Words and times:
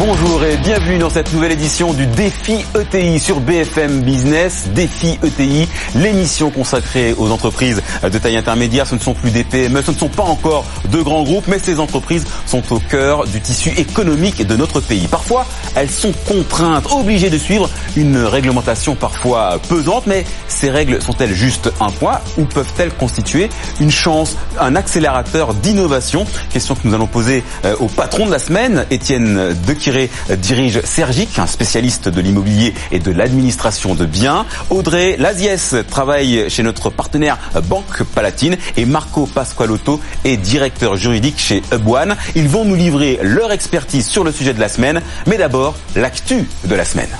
Bonjour 0.00 0.42
et 0.44 0.56
bienvenue 0.56 0.98
dans 0.98 1.08
cette 1.08 1.32
nouvelle 1.32 1.52
édition 1.52 1.92
du 1.92 2.04
Défi 2.06 2.64
ETI 2.76 3.20
sur 3.20 3.38
BFM 3.38 4.00
Business. 4.00 4.68
Défi 4.74 5.20
ETI, 5.22 5.68
l'émission 5.94 6.50
consacrée 6.50 7.14
aux 7.16 7.30
entreprises 7.30 7.80
de 8.02 8.18
taille 8.18 8.36
intermédiaire. 8.36 8.88
Ce 8.88 8.96
ne 8.96 9.00
sont 9.00 9.14
plus 9.14 9.30
des 9.30 9.44
PME, 9.44 9.82
ce 9.82 9.92
ne 9.92 9.96
sont 9.96 10.08
pas 10.08 10.24
encore 10.24 10.64
de 10.90 11.00
grands 11.00 11.22
groupes, 11.22 11.46
mais 11.46 11.60
ces 11.60 11.78
entreprises 11.78 12.24
sont 12.44 12.62
au 12.72 12.80
cœur 12.80 13.24
du 13.28 13.40
tissu 13.40 13.68
économique 13.78 14.44
de 14.44 14.56
notre 14.56 14.80
pays. 14.80 15.06
Parfois, 15.06 15.46
elles 15.76 15.90
sont 15.90 16.12
contraintes, 16.26 16.90
obligées 16.90 17.30
de 17.30 17.38
suivre 17.38 17.70
une 17.96 18.16
réglementation 18.16 18.96
parfois 18.96 19.60
pesante, 19.68 20.08
mais 20.08 20.24
ces 20.48 20.70
règles 20.70 21.00
sont-elles 21.02 21.34
juste 21.34 21.70
un 21.80 21.90
poids 21.90 22.20
ou 22.36 22.46
peuvent-elles 22.46 22.92
constituer 22.92 23.48
une 23.78 23.92
chance, 23.92 24.36
un 24.58 24.74
accélérateur 24.74 25.54
d'innovation? 25.54 26.26
Question 26.52 26.74
que 26.74 26.80
nous 26.82 26.94
allons 26.94 27.06
poser 27.06 27.44
euh, 27.64 27.76
au 27.78 27.86
patron 27.86 28.26
de 28.26 28.32
la 28.32 28.40
semaine, 28.40 28.86
Étienne 28.90 29.54
De 29.66 29.83
dirige 30.36 30.80
Sergic, 30.82 31.38
un 31.38 31.46
spécialiste 31.46 32.08
de 32.08 32.20
l'immobilier 32.20 32.74
et 32.92 32.98
de 32.98 33.10
l'administration 33.10 33.94
de 33.94 34.06
biens. 34.06 34.46
Audrey 34.70 35.16
Laziès 35.18 35.74
travaille 35.88 36.48
chez 36.48 36.62
notre 36.62 36.90
partenaire 36.90 37.38
Banque 37.64 38.02
Palatine 38.14 38.56
et 38.76 38.84
Marco 38.84 39.26
Pasqualotto 39.26 40.00
est 40.24 40.36
directeur 40.36 40.96
juridique 40.96 41.38
chez 41.38 41.62
Hubone. 41.72 42.16
Ils 42.34 42.48
vont 42.48 42.64
nous 42.64 42.74
livrer 42.74 43.18
leur 43.22 43.52
expertise 43.52 44.06
sur 44.06 44.24
le 44.24 44.32
sujet 44.32 44.54
de 44.54 44.60
la 44.60 44.68
semaine, 44.68 45.00
mais 45.26 45.36
d'abord 45.36 45.74
l'actu 45.96 46.46
de 46.64 46.74
la 46.74 46.84
semaine. 46.84 47.10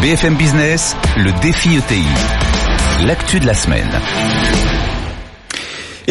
BFM 0.00 0.34
Business, 0.34 0.96
le 1.16 1.32
défi 1.40 1.76
ETI. 1.76 2.04
L'actu 3.06 3.40
de 3.40 3.46
la 3.46 3.54
semaine. 3.54 3.90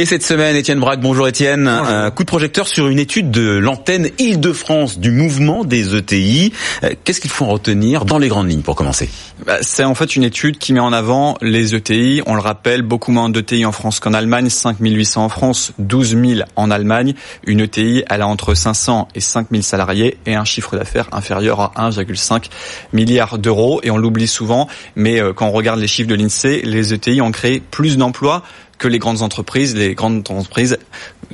Et 0.01 0.05
cette 0.07 0.23
semaine, 0.23 0.55
Étienne 0.55 0.79
Braque, 0.79 0.99
bonjour 0.99 1.27
Étienne. 1.27 1.67
Un 1.67 2.09
coup 2.09 2.23
de 2.23 2.27
projecteur 2.27 2.67
sur 2.67 2.87
une 2.87 2.97
étude 2.97 3.29
de 3.29 3.57
l'antenne 3.57 4.09
Île-de-France 4.17 4.97
du 4.97 5.11
mouvement 5.11 5.63
des 5.63 5.95
ETI. 5.95 6.53
Euh, 6.83 6.95
qu'est-ce 7.03 7.21
qu'il 7.21 7.29
faut 7.29 7.45
en 7.45 7.49
retenir 7.49 8.03
dans 8.03 8.17
les 8.17 8.27
grandes 8.27 8.49
lignes 8.49 8.63
pour 8.63 8.75
commencer? 8.75 9.11
Bah, 9.45 9.59
C'est 9.61 9.83
en 9.83 9.93
fait 9.93 10.15
une 10.15 10.23
étude 10.23 10.57
qui 10.57 10.73
met 10.73 10.79
en 10.79 10.91
avant 10.91 11.37
les 11.43 11.75
ETI. 11.75 12.23
On 12.25 12.33
le 12.33 12.41
rappelle, 12.41 12.81
beaucoup 12.81 13.11
moins 13.11 13.29
d'ETI 13.29 13.63
en 13.63 13.71
France 13.71 13.99
qu'en 13.99 14.15
Allemagne, 14.15 14.49
5800 14.49 15.23
en 15.23 15.29
France, 15.29 15.71
12 15.77 16.17
000 16.19 16.41
en 16.55 16.71
Allemagne. 16.71 17.13
Une 17.45 17.59
ETI, 17.59 18.03
elle 18.09 18.23
a 18.23 18.27
entre 18.27 18.55
500 18.55 19.07
et 19.13 19.19
5000 19.19 19.61
salariés 19.61 20.17
et 20.25 20.33
un 20.33 20.45
chiffre 20.45 20.75
d'affaires 20.75 21.09
inférieur 21.11 21.59
à 21.75 21.91
1,5 21.91 22.45
milliard 22.91 23.37
d'euros. 23.37 23.81
Et 23.83 23.91
on 23.91 23.99
l'oublie 23.99 24.25
souvent, 24.25 24.67
mais 24.95 25.21
euh, 25.21 25.31
quand 25.31 25.45
on 25.45 25.51
regarde 25.51 25.79
les 25.79 25.85
chiffres 25.85 26.09
de 26.09 26.15
l'INSEE, 26.15 26.63
les 26.63 26.91
ETI 26.91 27.21
ont 27.21 27.31
créé 27.31 27.59
plus 27.59 27.97
d'emplois 27.97 28.41
que 28.81 28.87
les 28.87 28.99
grandes 28.99 29.21
entreprises. 29.21 29.75
Les 29.75 29.93
grandes 29.93 30.29
entreprises, 30.29 30.77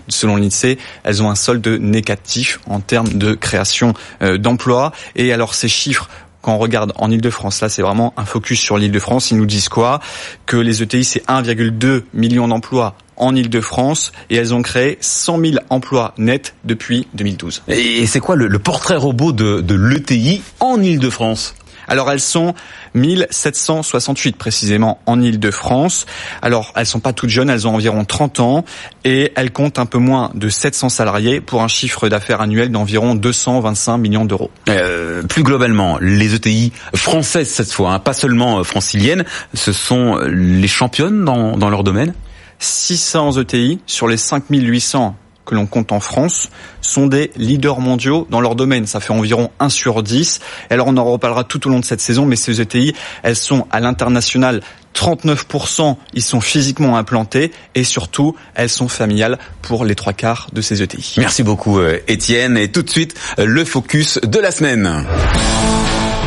selon 0.10 0.36
l'INSEE, 0.36 0.78
elles 1.04 1.24
ont 1.24 1.30
un 1.30 1.36
solde 1.36 1.66
négatif 1.68 2.60
en 2.68 2.82
termes 2.82 3.14
de 3.14 3.34
création 3.34 3.94
euh, 4.22 4.38
d'emplois. 4.38 4.92
Et 5.16 5.32
alors 5.32 5.56
ces 5.56 5.70
chiffres 5.70 6.10
quand 6.42 6.54
on 6.54 6.60
regarde 6.60 6.94
en 6.96 7.12
Ile-de-France, 7.12 7.60
là 7.62 7.68
c'est 7.68 7.82
vraiment 7.82 8.14
un 8.16 8.24
focus 8.24 8.60
sur 8.62 8.78
l'Ile-de-France, 8.78 9.32
ils 9.32 9.38
nous 9.38 9.46
disent 9.46 9.68
quoi? 9.68 10.00
Que 10.46 10.56
les 10.56 10.82
ETI 10.82 11.04
c'est 11.04 11.26
1,2 11.26 12.04
million 12.14 12.48
d'emplois 12.48 12.96
en 13.18 13.36
Ile-de-France 13.36 14.14
et 14.30 14.36
elles 14.36 14.54
ont 14.54 14.62
créé 14.62 14.98
100 15.02 15.40
000 15.40 15.56
emplois 15.70 16.14
nets 16.18 16.54
depuis 16.64 17.08
2012. 17.16 17.64
Et 17.68 18.06
c'est 18.06 18.22
quoi 18.22 18.36
le, 18.36 18.60
portrait 18.60 18.96
robot 18.96 19.34
de, 19.34 19.60
de 19.60 19.76
l'ETI 19.76 20.42
en 20.62 20.82
Ile-de-France 20.82 21.56
alors 21.88 22.12
elles 22.12 22.20
sont 22.20 22.54
1768 22.96 24.36
précisément 24.36 25.00
en 25.06 25.22
Ile-de-France. 25.22 26.06
Alors 26.42 26.74
elles 26.76 26.86
sont 26.86 27.00
pas 27.00 27.14
toutes 27.14 27.30
jeunes, 27.30 27.50
elles 27.50 27.68
ont 27.68 27.76
environ 27.76 28.06
30 28.06 28.40
ans 28.40 28.66
et 29.04 29.32
elles 29.36 29.52
comptent 29.52 29.80
un 29.80 29.86
peu 29.86 29.98
moins 29.98 30.32
de 30.34 30.50
700 30.50 30.90
salariés 30.90 31.42
pour 31.42 31.64
un 31.64 31.68
chiffre 31.68 32.10
d'affaires 32.10 32.42
annuel 32.42 32.72
d'environ 32.72 33.16
225 33.16 33.98
millions 33.98 34.26
d'euros. 34.26 34.52
Euh, 34.70 35.24
plus 35.24 35.44
globalement, 35.44 35.98
les 36.02 36.36
ETI 36.36 36.72
françaises 36.96 37.50
cette 37.50 37.72
fois, 37.72 37.94
hein, 37.94 38.00
pas 38.00 38.14
seulement 38.14 38.60
euh, 38.60 38.64
franciliennes, 38.64 39.26
ce 39.54 39.72
sont 39.72 40.18
les 40.28 40.68
championnes 40.68 41.26
dans, 41.26 41.58
dans 41.58 41.70
leur 41.70 41.84
domaine? 41.84 42.14
600 42.60 43.40
ETI 43.40 43.80
sur 43.86 44.08
les 44.08 44.18
5800 44.18 45.16
que 45.48 45.56
l'on 45.56 45.66
compte 45.66 45.92
en 45.92 46.00
France 46.00 46.50
sont 46.82 47.08
des 47.08 47.32
leaders 47.36 47.80
mondiaux 47.80 48.28
dans 48.30 48.42
leur 48.42 48.56
domaine. 48.56 48.86
Ça 48.86 49.00
fait 49.00 49.14
environ 49.14 49.50
1 49.60 49.70
sur 49.70 50.04
10. 50.04 50.40
Et 50.70 50.74
alors 50.74 50.88
on 50.88 50.98
en 50.98 51.06
reparlera 51.06 51.44
tout 51.44 51.66
au 51.66 51.72
long 51.72 51.80
de 51.80 51.86
cette 51.86 52.02
saison, 52.02 52.26
mais 52.26 52.36
ces 52.36 52.62
ETI, 52.62 52.94
elles 53.24 53.36
sont 53.36 53.66
à 53.72 53.80
l'international 53.80 54.62
39%, 54.94 55.96
ils 56.14 56.24
sont 56.24 56.42
physiquement 56.42 56.98
implantés 56.98 57.52
et 57.76 57.84
surtout, 57.84 58.36
elles 58.56 58.70
sont 58.70 58.88
familiales 58.88 59.38
pour 59.62 59.86
les 59.86 59.96
trois 59.96 60.14
quarts 60.14 60.48
de 60.54 60.62
ces 60.62 60.82
ETI. 60.82 61.16
Merci 61.20 61.44
beaucoup 61.44 61.80
euh, 61.80 62.00
Étienne 62.08 62.58
et 62.58 62.72
tout 62.72 62.82
de 62.82 62.90
suite 62.90 63.14
le 63.38 63.64
focus 63.64 64.20
de 64.24 64.40
la 64.40 64.52
semaine. 64.52 65.06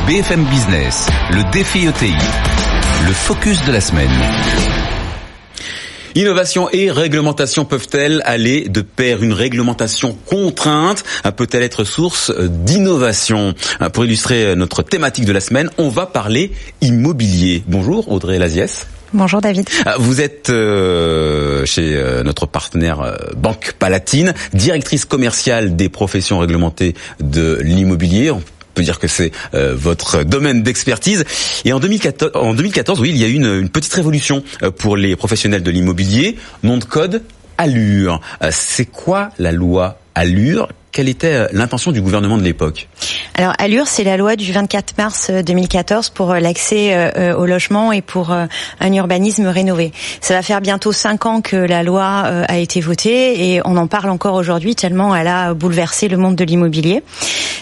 BFM 0.07 0.45
Business, 0.45 1.09
le 1.33 1.51
défi 1.51 1.87
ETI, 1.87 2.15
le 3.07 3.13
focus 3.13 3.65
de 3.65 3.73
la 3.73 3.81
semaine. 3.81 5.00
Innovation 6.15 6.69
et 6.71 6.91
réglementation 6.91 7.65
peuvent-elles 7.65 8.23
aller 8.25 8.69
de 8.69 8.81
pair? 8.81 9.23
Une 9.23 9.33
réglementation 9.33 10.17
contrainte 10.27 11.05
peut-elle 11.37 11.63
être 11.63 11.85
source 11.85 12.33
d'innovation? 12.37 13.55
Pour 13.93 14.05
illustrer 14.05 14.57
notre 14.57 14.83
thématique 14.83 15.25
de 15.25 15.33
la 15.33 15.41
semaine, 15.41 15.71
on 15.79 15.89
va 15.89 16.07
parler 16.07 16.53
immobilier. 16.81 17.63
Bonjour 17.69 18.11
Audrey 18.11 18.39
Laziès. 18.39 18.87
Bonjour 19.13 19.41
David. 19.41 19.69
Ah, 19.87 19.97
vous 19.99 20.21
êtes 20.21 20.51
euh, 20.51 21.65
chez 21.65 21.97
euh, 21.97 22.23
notre 22.23 22.47
partenaire 22.47 23.01
euh, 23.01 23.17
Banque 23.37 23.75
Palatine, 23.79 24.35
directrice 24.55 25.05
commerciale 25.05 25.75
des 25.75 25.89
professions 25.89 26.39
réglementées 26.39 26.95
de 27.19 27.59
l'immobilier 27.61 28.31
peut 28.81 28.85
dire 28.85 28.99
que 28.99 29.09
c'est 29.09 29.33
euh, 29.55 29.75
votre 29.77 30.25
domaine 30.25 30.63
d'expertise. 30.63 31.25
Et 31.65 31.73
en 31.73 31.81
2014, 31.81 32.33
en 32.35 32.55
2014, 32.55 33.01
oui, 33.01 33.11
il 33.11 33.19
y 33.19 33.25
a 33.25 33.29
eu 33.29 33.35
une, 33.35 33.61
une 33.61 33.69
petite 33.69 33.93
révolution 33.93 34.43
euh, 34.63 34.71
pour 34.71 34.97
les 34.97 35.17
professionnels 35.17 35.63
de 35.63 35.71
l'immobilier. 35.71 36.37
Nom 36.63 36.79
de 36.79 36.85
code 36.85 37.23
Allure. 37.59 38.21
Euh, 38.43 38.49
c'est 38.51 38.87
quoi 38.87 39.31
la 39.39 39.53
loi 39.53 39.99
Allure 40.15 40.69
quelle 40.93 41.09
était 41.09 41.33
euh, 41.33 41.47
l'intention 41.53 41.93
du 41.93 42.01
gouvernement 42.01 42.37
de 42.37 42.43
l'époque 42.43 42.89
Alors 43.35 43.53
Allure, 43.59 43.87
c'est 43.87 44.05
la 44.05 44.17
loi 44.17 44.37
du 44.37 44.53
24 44.53 44.97
mars 44.99 45.31
2014 45.31 46.09
euh, 46.09 46.11
pour 46.15 46.33
euh, 46.33 46.41
l'accès 46.41 46.81
au 47.35 47.47
logement 47.47 47.93
et 47.93 48.03
pour 48.03 48.31
un 48.31 48.93
urbanisme 48.93 49.47
rénové. 49.47 49.93
Ça 50.21 50.35
va 50.35 50.43
faire 50.43 50.61
bientôt 50.61 50.93
cinq 50.93 51.27
ans 51.27 51.41
que 51.41 51.57
la 51.57 51.83
loi 51.83 52.03
a 52.03 52.59
été 52.59 52.81
votée 52.81 53.55
et 53.55 53.61
on 53.65 53.77
en 53.77 53.87
parle 53.87 54.11
encore 54.11 54.35
aujourd'hui 54.35 54.75
tellement 54.75 55.15
elle 55.15 55.29
a 55.29 55.55
bouleversé 55.55 56.09
le 56.09 56.17
monde 56.17 56.37
de 56.37 56.45
l'immobilier. 56.45 57.03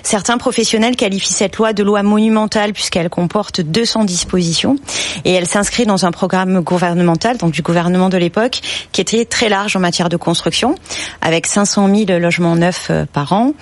Certains 0.03 0.38
professionnels 0.38 0.97
qualifient 0.97 1.33
cette 1.33 1.56
loi 1.56 1.72
de 1.72 1.83
loi 1.83 2.03
monumentale 2.03 2.72
puisqu'elle 2.72 3.11
comporte 3.11 3.61
200 3.61 4.05
dispositions 4.05 4.77
et 5.25 5.33
elle 5.33 5.47
s'inscrit 5.47 5.87
dans 5.87 6.06
un 6.06 6.12
programme 6.12 6.61
gouvernemental, 6.61 7.37
donc 7.37 7.53
du 7.53 7.62
gouvernement 7.62 8.09
de 8.09 8.17
l'époque, 8.17 8.61
qui 8.93 9.00
était 9.00 9.25
très 9.25 9.49
large 9.49 9.77
en 9.77 9.81
matière 9.81 10.09
de 10.09 10.17
construction, 10.17 10.75
avec 11.21 11.47
500 11.47 11.94
000 11.94 12.19
logements 12.19 12.56
neufs 12.56 12.91
par 13.12 13.18
an, 13.27 13.55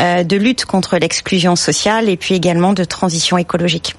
euh, 0.00 0.24
de 0.24 0.36
lutte 0.36 0.64
contre 0.64 0.96
l'exclusion 0.96 1.56
sociale 1.56 2.08
et 2.08 2.16
puis 2.16 2.34
également 2.34 2.72
de 2.72 2.84
transition 2.84 3.38
écologique. 3.38 3.94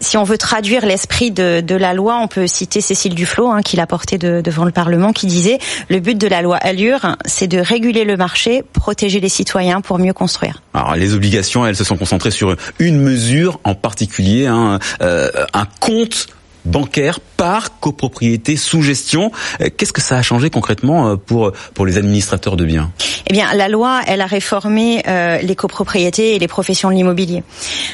si 0.00 0.16
on 0.16 0.24
veut 0.24 0.38
traduire 0.38 0.84
l'esprit 0.84 1.30
de, 1.30 1.74
la 1.74 1.94
loi, 1.94 2.18
on 2.20 2.26
peut 2.26 2.46
citer 2.46 2.80
Cécile 2.80 3.14
Duflot, 3.14 3.50
hein, 3.50 3.62
qui 3.62 3.76
l'a 3.76 3.86
porté 3.86 4.18
devant 4.18 4.64
le 4.64 4.72
Parlement, 4.72 5.12
qui 5.12 5.26
disait 5.26 5.58
le 5.88 6.00
but 6.00 6.18
de 6.18 6.26
la 6.26 6.42
loi 6.42 6.56
Allure, 6.56 7.16
c'est 7.24 7.46
de 7.46 7.58
réguler 7.58 8.04
le 8.04 8.16
marché, 8.16 8.64
protéger 8.72 9.20
les 9.20 9.28
citoyens 9.28 9.80
pour 9.80 9.98
mieux 9.98 10.12
construire. 10.12 10.62
Alors 10.74 10.96
les 10.96 11.14
obligations, 11.14 11.64
elles 11.66 11.76
se 11.76 11.84
sont 11.84 11.96
concentrées 11.96 12.32
sur 12.32 12.56
une 12.78 13.00
mesure 13.00 13.60
en 13.64 13.74
particulier, 13.74 14.46
hein, 14.46 14.80
euh, 15.02 15.30
un 15.54 15.66
compte 15.80 16.28
bancaire 16.64 17.18
par 17.42 17.80
copropriété 17.80 18.56
sous 18.56 18.82
gestion. 18.82 19.32
Euh, 19.60 19.68
qu'est-ce 19.76 19.92
que 19.92 20.00
ça 20.00 20.16
a 20.16 20.22
changé 20.22 20.48
concrètement 20.48 21.08
euh, 21.08 21.16
pour 21.16 21.50
pour 21.74 21.86
les 21.86 21.96
administrateurs 21.96 22.56
de 22.56 22.64
biens? 22.64 22.92
Eh 23.26 23.32
bien, 23.32 23.52
la 23.54 23.68
loi, 23.68 24.00
elle 24.06 24.20
a 24.20 24.26
réformé 24.26 25.02
euh, 25.08 25.38
les 25.38 25.56
copropriétés 25.56 26.36
et 26.36 26.38
les 26.38 26.46
professions 26.46 26.88
de 26.88 26.94
l'immobilier. 26.94 27.42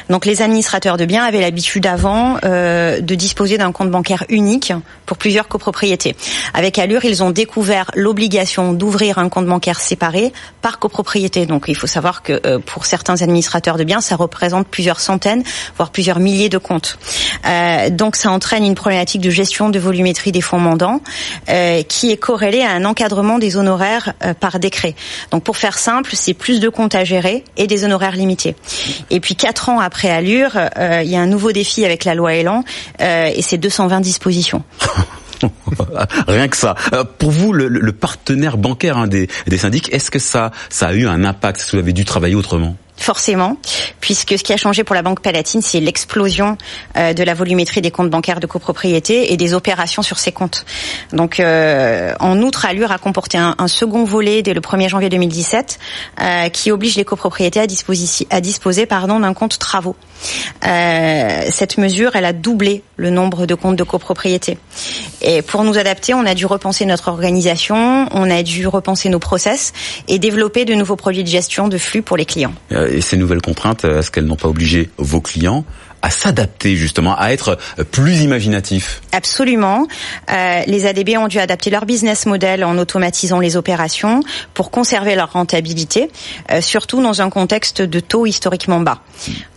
Donc, 0.07 0.27
les 0.27 0.43
administrateurs 0.43 0.97
de 0.97 1.05
biens 1.05 1.23
avaient 1.23 1.41
l'habitude 1.41 1.87
avant 1.87 2.35
de 2.35 3.15
disposer 3.15 3.57
d'un 3.57 3.71
compte 3.71 3.89
bancaire 3.89 4.23
unique 4.29 4.73
pour 5.05 5.17
plusieurs 5.17 5.47
copropriétés. 5.47 6.15
Avec 6.53 6.77
Allure, 6.77 7.05
ils 7.05 7.23
ont 7.23 7.31
découvert 7.31 7.89
l'obligation 7.95 8.73
d'ouvrir 8.73 9.17
un 9.17 9.29
compte 9.29 9.45
bancaire 9.45 9.79
séparé 9.79 10.33
par 10.61 10.79
copropriété. 10.79 11.45
Donc, 11.45 11.65
il 11.67 11.75
faut 11.75 11.87
savoir 11.87 12.21
que 12.21 12.57
pour 12.57 12.85
certains 12.85 13.21
administrateurs 13.21 13.77
de 13.77 13.83
biens, 13.83 14.01
ça 14.01 14.15
représente 14.15 14.67
plusieurs 14.67 14.99
centaines, 14.99 15.43
voire 15.77 15.91
plusieurs 15.91 16.19
milliers 16.19 16.49
de 16.49 16.57
comptes. 16.57 16.97
donc, 17.91 18.15
ça 18.15 18.31
entraîne 18.31 18.65
une 18.65 18.75
problématique 18.75 19.21
de 19.21 19.29
gestion 19.39 19.69
de 19.69 19.79
volumétrie 19.79 20.31
des 20.31 20.41
fonds 20.41 20.59
mandants, 20.59 21.01
qui 21.87 22.11
est 22.11 22.17
corrélé 22.17 22.61
à 22.61 22.71
un 22.71 22.85
encadrement 22.85 23.39
des 23.39 23.57
honoraires 23.57 24.13
par 24.39 24.59
décret. 24.59 24.95
Donc 25.31 25.43
pour 25.43 25.57
faire 25.57 25.77
simple, 25.77 26.11
c'est 26.13 26.33
plus 26.33 26.59
de 26.59 26.69
comptes 26.69 26.95
à 26.95 27.03
gérer 27.03 27.43
et 27.57 27.67
des 27.67 27.85
honoraires 27.85 28.15
limités. 28.15 28.55
Et 29.09 29.19
puis 29.19 29.35
quatre 29.35 29.69
ans 29.69 29.79
après 29.79 30.09
Allure, 30.09 30.51
il 30.77 31.09
y 31.09 31.15
a 31.15 31.21
un 31.21 31.27
nouveau 31.27 31.51
défi 31.51 31.85
avec 31.85 32.05
la 32.05 32.15
loi 32.15 32.33
Elan 32.33 32.63
et 32.99 33.41
c'est 33.41 33.57
220 33.57 34.01
dispositions. 34.01 34.63
Rien 36.27 36.47
que 36.47 36.57
ça. 36.57 36.75
Euh, 36.93 37.03
pour 37.03 37.31
vous, 37.31 37.53
le, 37.53 37.91
partenaire 37.91 38.57
bancaire 38.57 38.97
hein, 38.97 39.07
des, 39.07 39.27
des 39.47 39.57
syndics, 39.57 39.91
est-ce 39.93 40.11
que 40.11 40.19
ça, 40.19 40.51
ça 40.69 40.87
a 40.87 40.93
eu 40.93 41.07
un 41.07 41.23
impact 41.23 41.59
Est-ce 41.59 41.71
que 41.71 41.77
vous 41.77 41.83
avez 41.83 41.93
dû 41.93 42.05
travailler 42.05 42.35
autrement? 42.35 42.75
Forcément, 42.99 43.57
puisque 44.01 44.37
ce 44.37 44.43
qui 44.43 44.53
a 44.53 44.57
changé 44.57 44.83
pour 44.83 44.93
la 44.93 45.01
Banque 45.01 45.21
Palatine, 45.21 45.61
c'est 45.61 45.79
l'explosion 45.79 46.57
euh, 46.97 47.13
de 47.13 47.23
la 47.23 47.33
volumétrie 47.33 47.81
des 47.81 47.91
comptes 47.91 48.09
bancaires 48.09 48.39
de 48.39 48.47
copropriété 48.47 49.31
et 49.31 49.37
des 49.37 49.53
opérations 49.53 50.01
sur 50.01 50.19
ces 50.19 50.31
comptes. 50.31 50.65
Donc, 51.13 51.39
euh, 51.39 52.13
en 52.19 52.41
outre, 52.41 52.65
Allure 52.65 52.91
a 52.91 52.97
comporté 52.97 53.37
un, 53.37 53.55
second 53.67 54.03
volet 54.03 54.41
dès 54.41 54.53
le 54.53 54.61
1er 54.61 54.89
janvier 54.89 55.09
2017 55.09 55.79
euh, 56.19 56.49
qui 56.49 56.71
oblige 56.71 56.95
les 56.95 57.05
copropriétés 57.05 57.59
à, 57.59 57.67
disposer, 57.67 58.27
à 58.29 58.41
disposer 58.41 58.85
pardon, 58.85 59.19
d'un 59.19 59.33
compte 59.33 59.59
travaux. 59.59 59.95
cette 60.61 61.77
mesure, 61.77 62.15
elle 62.15 62.25
a 62.25 62.33
doublé 62.33 62.83
le 62.97 63.09
nombre 63.09 63.45
de 63.45 63.55
comptes 63.55 63.77
de 63.77 63.83
copropriété. 63.83 64.57
Et 65.21 65.41
pour 65.41 65.63
nous 65.63 65.77
adapter, 65.77 66.13
on 66.13 66.25
a 66.25 66.33
dû 66.33 66.45
repenser 66.45 66.85
notre 66.85 67.07
organisation, 67.07 68.07
on 68.11 68.29
a 68.29 68.43
dû 68.43 68.67
repenser 68.67 69.09
nos 69.09 69.19
process 69.19 69.71
et 70.07 70.19
développer 70.19 70.65
de 70.65 70.73
nouveaux 70.73 70.95
produits 70.97 71.23
de 71.23 71.29
gestion 71.29 71.67
de 71.67 71.77
flux 71.77 72.01
pour 72.01 72.17
les 72.17 72.25
clients 72.25 72.53
et 72.89 73.01
ces 73.01 73.17
nouvelles 73.17 73.41
contraintes, 73.41 73.85
est-ce 73.85 74.11
qu'elles 74.11 74.25
n'ont 74.25 74.35
pas 74.35 74.47
obligé 74.47 74.89
vos 74.97 75.21
clients 75.21 75.65
à 76.01 76.09
s'adapter 76.09 76.75
justement, 76.75 77.15
à 77.17 77.31
être 77.31 77.57
plus 77.91 78.21
imaginatifs 78.21 79.01
Absolument. 79.11 79.87
Euh, 80.31 80.61
les 80.67 80.85
ADB 80.85 81.17
ont 81.17 81.27
dû 81.27 81.39
adapter 81.39 81.69
leur 81.69 81.85
business 81.85 82.25
model 82.25 82.63
en 82.63 82.77
automatisant 82.77 83.39
les 83.39 83.57
opérations 83.57 84.21
pour 84.53 84.71
conserver 84.71 85.15
leur 85.15 85.33
rentabilité, 85.33 86.09
euh, 86.51 86.61
surtout 86.61 87.01
dans 87.01 87.21
un 87.21 87.29
contexte 87.29 87.81
de 87.81 87.99
taux 87.99 88.25
historiquement 88.25 88.79
bas. 88.79 88.99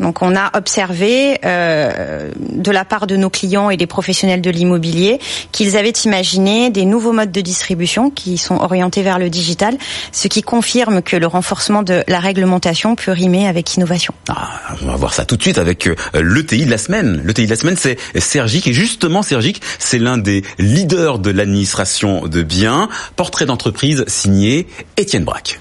Donc 0.00 0.22
on 0.22 0.34
a 0.36 0.50
observé 0.56 1.38
euh, 1.44 2.30
de 2.36 2.70
la 2.70 2.84
part 2.84 3.06
de 3.06 3.16
nos 3.16 3.30
clients 3.30 3.70
et 3.70 3.76
des 3.76 3.86
professionnels 3.86 4.40
de 4.40 4.50
l'immobilier 4.50 5.18
qu'ils 5.52 5.76
avaient 5.76 5.90
imaginé 5.90 6.70
des 6.70 6.84
nouveaux 6.84 7.12
modes 7.12 7.32
de 7.32 7.40
distribution 7.40 8.10
qui 8.10 8.38
sont 8.38 8.56
orientés 8.56 9.02
vers 9.02 9.18
le 9.18 9.30
digital, 9.30 9.76
ce 10.12 10.28
qui 10.28 10.42
confirme 10.42 11.02
que 11.02 11.16
le 11.16 11.26
renforcement 11.26 11.82
de 11.82 12.02
la 12.08 12.20
réglementation 12.20 12.96
peut 12.96 13.12
rimer 13.12 13.46
avec 13.46 13.76
innovation. 13.76 14.14
Ah, 14.28 14.60
on 14.82 14.86
va 14.86 14.96
voir 14.96 15.14
ça 15.14 15.24
tout 15.24 15.36
de 15.36 15.42
suite 15.42 15.58
avec 15.58 15.88
l'ETI 16.32 16.66
de 16.66 16.70
la 16.70 16.78
semaine. 16.78 17.22
De 17.22 17.46
la 17.46 17.56
semaine, 17.56 17.76
c'est 17.76 17.98
Sergique. 18.18 18.66
Et 18.66 18.72
justement, 18.72 19.22
Sergique, 19.22 19.60
c'est 19.78 19.98
l'un 19.98 20.18
des 20.18 20.42
leaders 20.58 21.18
de 21.18 21.30
l'administration 21.30 22.26
de 22.26 22.42
biens. 22.42 22.88
Portrait 23.16 23.46
d'entreprise 23.46 24.04
signé 24.06 24.66
Étienne 24.96 25.24
Braque. 25.24 25.60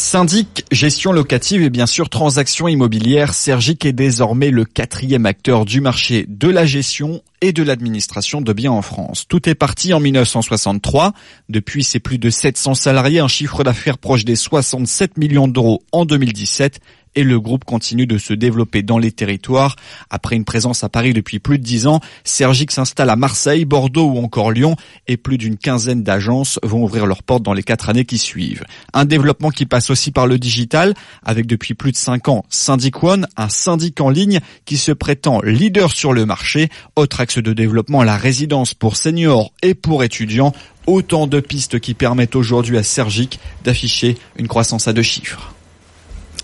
Syndic, 0.00 0.64
gestion 0.72 1.12
locative 1.12 1.62
et 1.62 1.68
bien 1.68 1.84
sûr 1.84 2.08
transactions 2.08 2.68
immobilières, 2.68 3.34
Sergic 3.34 3.84
est 3.84 3.92
désormais 3.92 4.50
le 4.50 4.64
quatrième 4.64 5.26
acteur 5.26 5.66
du 5.66 5.82
marché 5.82 6.24
de 6.26 6.48
la 6.48 6.64
gestion 6.64 7.22
et 7.42 7.52
de 7.52 7.62
l'administration 7.62 8.40
de 8.40 8.52
biens 8.54 8.72
en 8.72 8.80
France. 8.80 9.26
Tout 9.28 9.46
est 9.46 9.54
parti 9.54 9.92
en 9.92 10.00
1963. 10.00 11.12
Depuis, 11.50 11.84
c'est 11.84 12.00
plus 12.00 12.18
de 12.18 12.30
700 12.30 12.74
salariés, 12.74 13.20
un 13.20 13.28
chiffre 13.28 13.62
d'affaires 13.62 13.98
proche 13.98 14.24
des 14.24 14.36
67 14.36 15.18
millions 15.18 15.48
d'euros 15.48 15.82
en 15.92 16.06
2017 16.06 16.80
et 17.14 17.24
le 17.24 17.40
groupe 17.40 17.64
continue 17.64 18.06
de 18.06 18.18
se 18.18 18.32
développer 18.32 18.82
dans 18.82 18.98
les 18.98 19.12
territoires. 19.12 19.76
Après 20.10 20.36
une 20.36 20.44
présence 20.44 20.84
à 20.84 20.88
Paris 20.88 21.12
depuis 21.12 21.38
plus 21.38 21.58
de 21.58 21.64
dix 21.64 21.86
ans, 21.86 22.00
Sergic 22.24 22.70
s'installe 22.70 23.10
à 23.10 23.16
Marseille, 23.16 23.64
Bordeaux 23.64 24.10
ou 24.10 24.18
encore 24.18 24.52
Lyon 24.52 24.76
et 25.08 25.16
plus 25.16 25.38
d'une 25.38 25.56
quinzaine 25.56 26.02
d'agences 26.02 26.58
vont 26.62 26.82
ouvrir 26.82 27.06
leurs 27.06 27.22
portes 27.22 27.42
dans 27.42 27.52
les 27.52 27.62
quatre 27.62 27.88
années 27.88 28.04
qui 28.04 28.18
suivent. 28.18 28.64
Un 28.92 29.04
développement 29.04 29.50
qui 29.50 29.66
passe 29.66 29.90
aussi 29.90 30.10
par 30.10 30.26
le 30.26 30.38
digital 30.38 30.94
avec 31.22 31.46
depuis 31.46 31.74
plus 31.74 31.92
de 31.92 31.96
cinq 31.96 32.28
ans 32.28 32.44
Syndic 32.48 33.02
One, 33.02 33.26
un 33.36 33.48
syndic 33.48 34.00
en 34.00 34.10
ligne 34.10 34.40
qui 34.64 34.76
se 34.76 34.92
prétend 34.92 35.40
leader 35.42 35.92
sur 35.92 36.12
le 36.12 36.26
marché. 36.26 36.68
Autre 36.96 37.20
axe 37.20 37.38
de 37.38 37.52
développement, 37.52 38.02
la 38.02 38.16
résidence 38.16 38.74
pour 38.74 38.96
seniors 38.96 39.52
et 39.62 39.74
pour 39.74 40.04
étudiants. 40.04 40.52
Autant 40.86 41.26
de 41.26 41.40
pistes 41.40 41.78
qui 41.78 41.94
permettent 41.94 42.36
aujourd'hui 42.36 42.78
à 42.78 42.82
Sergic 42.82 43.38
d'afficher 43.64 44.16
une 44.36 44.48
croissance 44.48 44.88
à 44.88 44.92
deux 44.92 45.02
chiffres. 45.02 45.54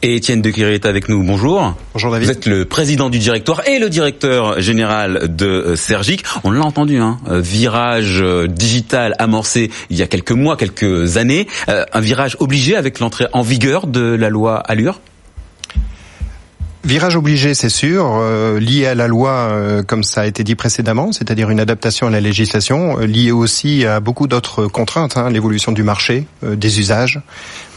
Et 0.06 0.14
Étienne 0.14 0.40
Dequiry 0.40 0.74
est 0.74 0.86
avec 0.86 1.08
nous. 1.08 1.24
Bonjour. 1.24 1.74
Bonjour 1.92 2.12
David. 2.12 2.28
Vous 2.28 2.32
êtes 2.32 2.46
le 2.46 2.64
président 2.64 3.10
du 3.10 3.18
directoire 3.18 3.66
et 3.66 3.80
le 3.80 3.90
directeur 3.90 4.60
général 4.60 5.34
de 5.34 5.46
euh, 5.46 5.74
Sergic. 5.74 6.22
On 6.44 6.52
l'a 6.52 6.64
entendu, 6.64 6.98
hein, 6.98 7.18
euh, 7.28 7.40
virage 7.40 8.20
euh, 8.22 8.46
digital 8.46 9.16
amorcé 9.18 9.68
il 9.90 9.96
y 9.96 10.02
a 10.02 10.06
quelques 10.06 10.30
mois, 10.30 10.56
quelques 10.56 11.16
années. 11.16 11.48
Un 11.66 12.00
virage 12.00 12.36
obligé 12.38 12.76
avec 12.76 13.00
l'entrée 13.00 13.26
en 13.32 13.42
vigueur 13.42 13.88
de 13.88 14.14
la 14.14 14.28
loi 14.28 14.58
Allure 14.58 15.00
Virage 16.86 17.16
obligé, 17.16 17.54
c'est 17.54 17.68
sûr, 17.68 18.06
euh, 18.12 18.60
lié 18.60 18.86
à 18.86 18.94
la 18.94 19.08
loi, 19.08 19.30
euh, 19.30 19.82
comme 19.82 20.04
ça 20.04 20.20
a 20.20 20.26
été 20.26 20.44
dit 20.44 20.54
précédemment, 20.54 21.10
c'est-à-dire 21.10 21.50
une 21.50 21.58
adaptation 21.58 22.06
à 22.06 22.10
la 22.10 22.20
législation, 22.20 23.00
euh, 23.00 23.06
lié 23.06 23.32
aussi 23.32 23.84
à 23.84 23.98
beaucoup 23.98 24.28
d'autres 24.28 24.68
contraintes, 24.68 25.16
hein, 25.16 25.28
l'évolution 25.28 25.72
du 25.72 25.82
marché, 25.82 26.28
des 26.44 26.78
usages, 26.78 27.20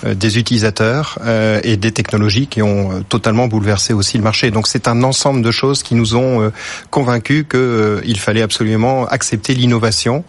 des 0.06 0.38
utilisateurs 0.38 1.17
et 1.63 1.75
des 1.75 1.91
technologies 1.91 2.47
qui 2.47 2.61
ont 2.61 3.03
totalement 3.09 3.47
bouleversé 3.47 3.94
aussi 3.94 4.17
le 4.17 4.23
marché. 4.23 4.51
Donc 4.51 4.67
c'est 4.67 4.88
un 4.88 5.03
ensemble 5.03 5.41
de 5.41 5.51
choses 5.51 5.81
qui 5.81 5.95
nous 5.95 6.15
ont 6.15 6.51
convaincus 6.89 7.45
qu'il 7.50 8.19
fallait 8.19 8.44
absolument 8.44 9.07
accepter 9.07 9.56
l'innovation. 9.56 10.23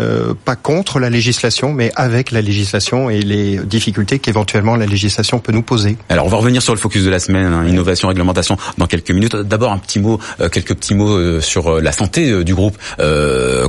Euh, 0.00 0.32
pas 0.44 0.56
contre 0.56 0.98
la 0.98 1.10
législation, 1.10 1.72
mais 1.72 1.92
avec 1.96 2.30
la 2.30 2.40
législation 2.40 3.10
et 3.10 3.20
les 3.20 3.58
difficultés 3.58 4.18
qu'éventuellement 4.18 4.74
la 4.74 4.86
législation 4.86 5.38
peut 5.38 5.52
nous 5.52 5.62
poser. 5.62 5.98
Alors 6.08 6.24
on 6.24 6.28
va 6.30 6.38
revenir 6.38 6.62
sur 6.62 6.74
le 6.74 6.80
focus 6.80 7.04
de 7.04 7.10
la 7.10 7.18
semaine, 7.18 7.52
hein, 7.52 7.66
innovation, 7.66 8.08
réglementation, 8.08 8.56
dans 8.78 8.86
quelques 8.86 9.10
minutes. 9.10 9.36
D'abord 9.36 9.70
un 9.70 9.78
petit 9.78 10.00
mot, 10.00 10.18
euh, 10.40 10.48
quelques 10.48 10.74
petits 10.74 10.94
mots 10.94 11.12
euh, 11.12 11.40
sur 11.42 11.80
la 11.80 11.92
santé 11.92 12.42
du 12.44 12.54
groupe. 12.54 12.78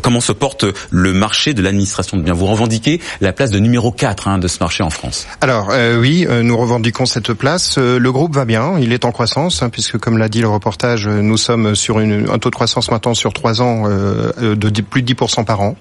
comment 0.01 0.21
se 0.21 0.31
porte 0.31 0.65
le 0.91 1.13
marché 1.13 1.53
de 1.53 1.61
l'administration 1.61 2.17
de 2.17 2.21
biens 2.21 2.33
Vous 2.33 2.45
revendiquez 2.45 3.01
la 3.19 3.33
place 3.33 3.51
de 3.51 3.59
numéro 3.59 3.91
4 3.91 4.27
hein, 4.27 4.37
de 4.37 4.47
ce 4.47 4.59
marché 4.59 4.83
en 4.83 4.89
France? 4.89 5.27
Alors 5.41 5.71
oui, 5.99 6.25
nous 6.43 6.57
revendiquons 6.57 7.05
cette 7.05 7.33
place. 7.33 7.77
le 7.77 8.11
groupe 8.11 8.35
va 8.35 8.45
bien, 8.45 8.77
il 8.79 8.93
est 8.93 9.05
en 9.05 9.11
croissance, 9.11 9.61
hein, 9.61 9.69
puisque 9.69 9.97
comme 9.97 10.17
l'a 10.17 10.29
dit 10.29 10.41
le 10.41 10.47
reportage, 10.47 11.07
nous 11.07 11.37
sommes 11.37 11.75
sur 11.75 11.99
une, 11.99 12.29
un 12.29 12.39
taux 12.39 12.49
de 12.49 12.55
croissance 12.55 12.91
maintenant 12.91 13.13
sur 13.13 13.33
trois 13.33 13.61
ans 13.61 13.87
de 13.87 14.81
plus 14.81 15.01
de 15.01 15.13
10% 15.13 15.45
par 15.45 15.61
an. 15.61 15.75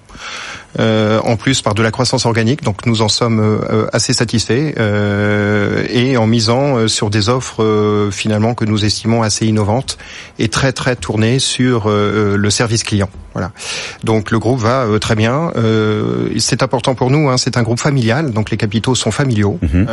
Euh, 0.80 1.20
en 1.24 1.36
plus 1.36 1.60
par 1.60 1.74
de 1.74 1.82
la 1.82 1.90
croissance 1.90 2.24
organique. 2.24 2.62
Donc 2.62 2.86
nous 2.86 3.02
en 3.02 3.08
sommes 3.08 3.40
euh, 3.40 3.86
assez 3.92 4.14
satisfaits 4.14 4.74
euh, 4.78 5.84
et 5.90 6.16
en 6.16 6.26
misant 6.26 6.88
sur 6.88 7.10
des 7.10 7.28
offres 7.28 8.08
finalement 8.10 8.54
que 8.54 8.64
nous 8.64 8.84
estimons 8.84 9.22
assez 9.22 9.46
innovantes 9.46 9.98
et 10.38 10.48
très 10.48 10.72
très 10.72 10.96
tournées 10.96 11.38
sur 11.38 11.88
le 11.88 12.50
service 12.50 12.84
client. 12.84 13.10
Voilà. 13.34 13.52
Donc 14.05 14.31
le 14.31 14.38
groupe 14.38 14.60
va 14.60 14.86
très 15.00 15.14
bien. 15.14 15.52
c'est 16.38 16.62
important 16.62 16.94
pour 16.94 17.10
nous. 17.10 17.29
Hein, 17.29 17.36
c'est 17.38 17.56
un 17.56 17.62
groupe 17.62 17.81
familial, 17.81 18.32
donc 18.32 18.50
les 18.50 18.56
capitaux 18.56 18.94
sont 18.94 19.10
familiaux. 19.10 19.58
Mhm. 19.62 19.86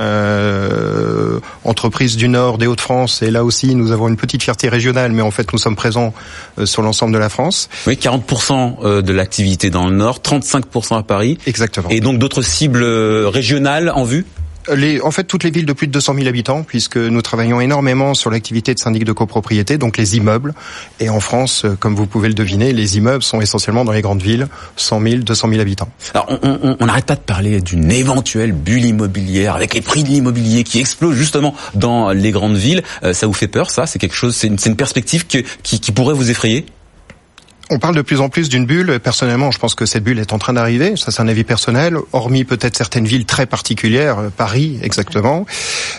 entreprise 1.63 2.15
du 2.15 2.27
Nord, 2.27 2.57
des 2.57 2.67
Hauts-de-France, 2.67 3.21
et 3.21 3.31
là 3.31 3.43
aussi 3.43 3.75
nous 3.75 3.91
avons 3.91 4.07
une 4.07 4.17
petite 4.17 4.43
fierté 4.43 4.69
régionale, 4.69 5.11
mais 5.11 5.21
en 5.21 5.31
fait 5.31 5.51
nous 5.53 5.59
sommes 5.59 5.75
présents 5.75 6.13
sur 6.63 6.81
l'ensemble 6.81 7.13
de 7.13 7.19
la 7.19 7.29
France. 7.29 7.69
Oui, 7.87 7.95
40% 7.95 9.01
de 9.01 9.13
l'activité 9.13 9.69
dans 9.69 9.87
le 9.87 9.95
Nord, 9.95 10.21
35 10.21 10.68
à 10.91 11.03
Paris. 11.03 11.37
Exactement. 11.45 11.89
Et 11.89 11.99
donc 11.99 12.17
d'autres 12.19 12.41
cibles 12.41 12.83
euh, 12.83 13.29
régionales 13.29 13.91
en 13.93 14.03
vue? 14.03 14.25
Les, 14.75 15.01
en 15.01 15.09
fait, 15.09 15.23
toutes 15.23 15.43
les 15.43 15.49
villes 15.49 15.65
de 15.65 15.73
plus 15.73 15.87
de 15.87 15.91
200 15.91 16.13
000 16.15 16.27
habitants, 16.27 16.63
puisque 16.63 16.97
nous 16.97 17.21
travaillons 17.21 17.59
énormément 17.59 18.13
sur 18.13 18.29
l'activité 18.29 18.73
de 18.73 18.79
syndic 18.79 19.03
de 19.03 19.11
copropriété, 19.13 19.79
donc 19.79 19.97
les 19.97 20.17
immeubles. 20.17 20.53
Et 20.99 21.09
en 21.09 21.19
France, 21.19 21.65
euh, 21.65 21.75
comme 21.79 21.95
vous 21.95 22.05
pouvez 22.05 22.27
le 22.27 22.35
deviner, 22.35 22.71
les 22.71 22.97
immeubles 22.97 23.23
sont 23.23 23.41
essentiellement 23.41 23.83
dans 23.83 23.93
les 23.93 24.01
grandes 24.01 24.21
villes, 24.21 24.47
100 24.75 25.01
000, 25.01 25.15
200 25.23 25.49
000 25.49 25.61
habitants. 25.61 25.89
Alors, 26.13 26.27
on 26.43 26.85
n'arrête 26.85 27.05
pas 27.05 27.15
de 27.15 27.21
parler 27.21 27.61
d'une 27.61 27.91
éventuelle 27.91 28.51
bulle 28.51 28.85
immobilière 28.85 29.55
avec 29.55 29.73
les 29.73 29.81
prix 29.81 30.03
de 30.03 30.09
l'immobilier 30.09 30.63
qui 30.63 30.79
explosent 30.79 31.15
justement 31.15 31.55
dans 31.73 32.11
les 32.11 32.31
grandes 32.31 32.57
villes. 32.57 32.83
Euh, 33.03 33.13
ça 33.13 33.25
vous 33.25 33.33
fait 33.33 33.47
peur, 33.47 33.71
ça? 33.71 33.87
C'est 33.87 33.97
quelque 33.97 34.15
chose, 34.15 34.35
c'est 34.35 34.47
une, 34.47 34.75
perspective 34.75 35.25
qui, 35.25 35.43
qui 35.63 35.91
pourrait 35.91 36.13
vous 36.13 36.29
effrayer? 36.29 36.65
On 37.69 37.79
parle 37.79 37.95
de 37.95 38.01
plus 38.01 38.19
en 38.19 38.29
plus 38.29 38.49
d'une 38.49 38.65
bulle. 38.65 38.99
Personnellement, 38.99 39.51
je 39.51 39.59
pense 39.59 39.75
que 39.75 39.85
cette 39.85 40.03
bulle 40.03 40.19
est 40.19 40.33
en 40.33 40.39
train 40.39 40.53
d'arriver. 40.53 40.95
Ça, 40.97 41.11
c'est 41.11 41.21
un 41.21 41.27
avis 41.27 41.43
personnel. 41.43 41.97
Hormis 42.13 42.43
peut-être 42.43 42.75
certaines 42.75 43.05
villes 43.05 43.25
très 43.25 43.45
particulières, 43.45 44.19
euh, 44.19 44.29
Paris 44.35 44.79
exactement. 44.81 45.45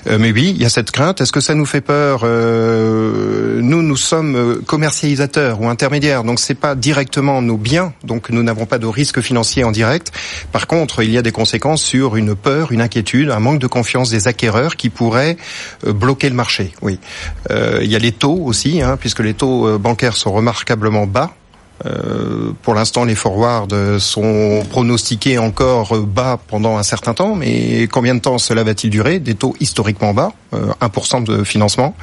Euh, 0.06 0.18
mais 0.18 0.32
oui, 0.32 0.52
il 0.54 0.60
y 0.60 0.64
a 0.64 0.68
cette 0.68 0.90
crainte. 0.90 1.20
Est-ce 1.20 1.32
que 1.32 1.40
ça 1.40 1.54
nous 1.54 1.66
fait 1.66 1.80
peur 1.80 2.22
euh, 2.24 3.60
Nous, 3.62 3.82
nous 3.82 3.96
sommes 3.96 4.62
commercialisateurs 4.66 5.60
ou 5.60 5.68
intermédiaires, 5.68 6.24
donc 6.24 6.40
c'est 6.40 6.54
pas 6.54 6.74
directement 6.74 7.40
nos 7.42 7.56
biens. 7.56 7.92
Donc 8.04 8.30
nous 8.30 8.42
n'avons 8.42 8.66
pas 8.66 8.78
de 8.78 8.86
risque 8.86 9.20
financier 9.20 9.62
en 9.62 9.70
direct. 9.70 10.12
Par 10.52 10.66
contre, 10.66 11.02
il 11.02 11.10
y 11.10 11.18
a 11.18 11.22
des 11.22 11.32
conséquences 11.32 11.82
sur 11.82 12.16
une 12.16 12.34
peur, 12.34 12.72
une 12.72 12.80
inquiétude, 12.80 13.30
un 13.30 13.40
manque 13.40 13.60
de 13.60 13.66
confiance 13.66 14.10
des 14.10 14.26
acquéreurs 14.26 14.76
qui 14.76 14.90
pourraient 14.90 15.36
bloquer 15.84 16.28
le 16.28 16.34
marché. 16.34 16.72
Oui, 16.82 16.98
il 17.50 17.90
y 17.90 17.96
a 17.96 17.98
les 17.98 18.12
taux 18.12 18.40
aussi, 18.44 18.82
hein, 18.82 18.96
puisque 18.98 19.20
les 19.20 19.34
taux 19.34 19.78
bancaires 19.78 20.16
sont 20.16 20.32
remarquablement 20.32 21.06
bas 21.06 21.32
Euh, 21.86 22.52
pour 22.62 22.74
l'instant, 22.74 23.04
les 23.04 23.14
forwards 23.14 23.68
sont 23.98 24.64
pronostiqués 24.70 25.38
encore 25.38 25.96
bas 25.98 26.38
pendant 26.48 26.76
un 26.76 26.82
certain 26.82 27.14
temps, 27.14 27.34
mais 27.34 27.88
combien 27.90 28.14
de 28.14 28.20
temps 28.20 28.38
cela 28.38 28.62
va-t-il 28.64 28.90
durer? 28.90 29.18
Des 29.18 29.34
taux 29.34 29.54
historiquement 29.60 30.12
bas, 30.12 30.32
1% 30.52 31.24
de 31.24 31.44
financement. 31.44 31.94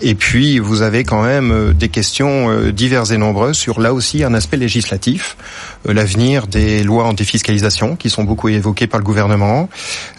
Et 0.00 0.14
puis, 0.14 0.58
vous 0.58 0.82
avez 0.82 1.04
quand 1.04 1.22
même 1.22 1.72
des 1.72 1.88
questions 1.88 2.70
diverses 2.70 3.10
et 3.10 3.16
nombreuses 3.16 3.56
sur 3.56 3.80
là 3.80 3.94
aussi 3.94 4.22
un 4.24 4.34
aspect 4.34 4.56
législatif, 4.56 5.36
l'avenir 5.84 6.46
des 6.46 6.82
lois 6.82 7.04
en 7.04 7.12
défiscalisation 7.12 7.96
qui 7.96 8.10
sont 8.10 8.24
beaucoup 8.24 8.48
évoquées 8.48 8.86
par 8.86 8.98
le 8.98 9.04
gouvernement, 9.04 9.68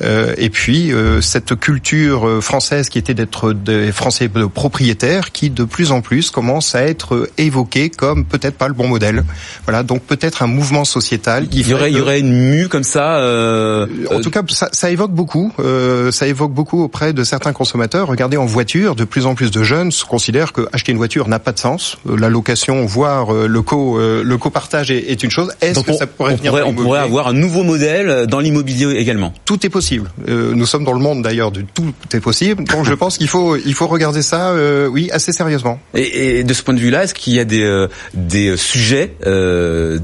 et 0.01 0.49
puis 0.49 0.91
cette 1.21 1.55
culture 1.59 2.43
française 2.43 2.89
qui 2.89 2.97
était 2.97 3.13
d'être 3.13 3.53
des 3.53 3.91
Français 3.91 4.29
propriétaires 4.53 5.31
qui 5.31 5.49
de 5.49 5.63
plus 5.63 5.91
en 5.91 6.01
plus 6.01 6.31
commence 6.31 6.75
à 6.75 6.83
être 6.83 7.29
évoqué 7.37 7.89
comme 7.89 8.25
peut-être 8.25 8.55
pas 8.55 8.67
le 8.67 8.73
bon 8.73 8.87
modèle. 8.87 9.23
Voilà, 9.65 9.83
donc 9.83 10.03
peut-être 10.03 10.43
un 10.43 10.47
mouvement 10.47 10.85
sociétal 10.85 11.47
qui 11.47 11.59
il 11.61 11.67
y 11.67 11.73
aurait, 11.73 11.91
il 11.91 11.97
y 11.97 12.01
aurait 12.01 12.19
une 12.19 12.33
mue 12.33 12.67
comme 12.67 12.83
ça. 12.83 13.17
Euh, 13.17 13.87
en 14.11 14.21
tout 14.21 14.31
cas, 14.31 14.41
ça, 14.49 14.69
ça 14.71 14.89
évoque 14.89 15.11
beaucoup. 15.11 15.53
Euh, 15.59 16.11
ça 16.11 16.27
évoque 16.27 16.53
beaucoup 16.53 16.83
auprès 16.83 17.13
de 17.13 17.23
certains 17.23 17.53
consommateurs. 17.53 18.07
Regardez 18.07 18.37
en 18.37 18.45
voiture, 18.45 18.95
de 18.95 19.03
plus 19.03 19.25
en 19.25 19.35
plus 19.35 19.51
de 19.51 19.63
jeunes 19.63 19.91
considèrent 20.07 20.53
que 20.53 20.67
acheter 20.73 20.91
une 20.91 20.97
voiture 20.97 21.27
n'a 21.27 21.39
pas 21.39 21.51
de 21.51 21.59
sens. 21.59 21.97
Euh, 22.07 22.17
la 22.17 22.29
location, 22.29 22.85
voire 22.85 23.33
euh, 23.33 23.47
le 23.47 23.61
co 23.61 23.99
le 23.99 24.37
copartage 24.37 24.91
est, 24.91 25.11
est 25.11 25.23
une 25.23 25.31
chose. 25.31 25.48
Est-ce 25.61 25.81
que 25.81 25.93
ça 25.93 26.07
pourrait 26.07 26.33
on 26.33 26.37
venir 26.37 26.51
pourrait, 26.51 26.63
on 26.63 26.73
pourrait 26.73 26.99
avoir 26.99 27.27
un 27.27 27.33
nouveau 27.33 27.63
modèle 27.63 28.27
dans 28.27 28.39
l'immobilier 28.39 28.95
également. 28.97 29.33
Tout 29.45 29.65
est 29.65 29.69
possible. 29.69 30.09
nous 30.27 30.65
sommes 30.65 30.83
dans 30.83 30.93
le 30.93 30.99
monde 30.99 31.21
d'ailleurs 31.21 31.51
de 31.51 31.61
tout 31.61 31.93
est 32.13 32.19
possible. 32.19 32.63
Donc 32.63 32.85
je 32.85 32.93
pense 32.93 33.17
qu'il 33.17 33.27
faut 33.27 33.55
il 33.55 33.73
faut 33.73 33.87
regarder 33.87 34.21
ça, 34.21 34.53
oui, 34.89 35.09
assez 35.11 35.31
sérieusement. 35.31 35.79
Et, 35.93 36.39
et 36.39 36.43
de 36.43 36.53
ce 36.53 36.63
point 36.63 36.73
de 36.73 36.79
vue-là, 36.79 37.03
est-ce 37.03 37.13
qu'il 37.13 37.33
y 37.33 37.39
a 37.39 37.45
des 37.45 37.87
des 38.13 38.57
sujets 38.57 39.15
euh, 39.25 39.99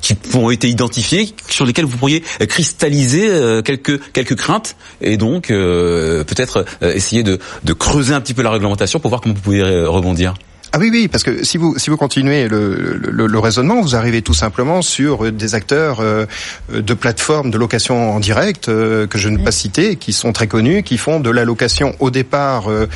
qui 0.00 0.16
ont 0.34 0.48
été 0.48 0.66
identifiés, 0.66 1.34
sur 1.50 1.66
lesquels 1.66 1.84
vous 1.84 1.98
pourriez 1.98 2.22
cristalliser 2.48 3.28
euh, 3.28 3.60
quelques 3.60 4.00
quelques 4.12 4.34
craintes 4.34 4.76
et 5.02 5.18
donc 5.18 5.50
euh, 5.50 6.24
peut-être 6.24 6.64
essayer 6.80 7.22
de, 7.22 7.38
de 7.64 7.72
creuser 7.74 8.14
un 8.14 8.20
petit 8.22 8.32
peu 8.32 8.42
la 8.42 8.50
réglementation 8.50 8.98
pour 8.98 9.10
voir 9.10 9.20
comment 9.20 9.34
vous 9.34 9.42
pouvez 9.42 9.62
rebondir? 9.84 10.34
Ah 10.72 10.78
oui, 10.78 10.88
oui, 10.92 11.08
parce 11.08 11.24
que 11.24 11.44
si 11.44 11.56
vous 11.58 11.76
si 11.78 11.90
vous 11.90 11.96
continuez 11.96 12.46
le, 12.46 12.96
le, 12.96 13.26
le 13.26 13.38
raisonnement, 13.40 13.80
vous 13.80 13.96
arrivez 13.96 14.22
tout 14.22 14.34
simplement 14.34 14.82
sur 14.82 15.32
des 15.32 15.56
acteurs 15.56 15.98
euh, 15.98 16.26
de 16.72 16.94
plateformes 16.94 17.50
de 17.50 17.58
location 17.58 18.14
en 18.14 18.20
direct 18.20 18.68
euh, 18.68 19.08
que 19.08 19.18
je 19.18 19.28
ne 19.28 19.38
vais 19.38 19.42
pas 19.42 19.50
citer, 19.50 19.96
qui 19.96 20.12
sont 20.12 20.32
très 20.32 20.46
connus, 20.46 20.84
qui 20.84 20.96
font 20.96 21.18
de 21.18 21.28
la 21.28 21.44
location 21.44 21.96
au 21.98 22.10
départ 22.10 22.70
euh, 22.70 22.86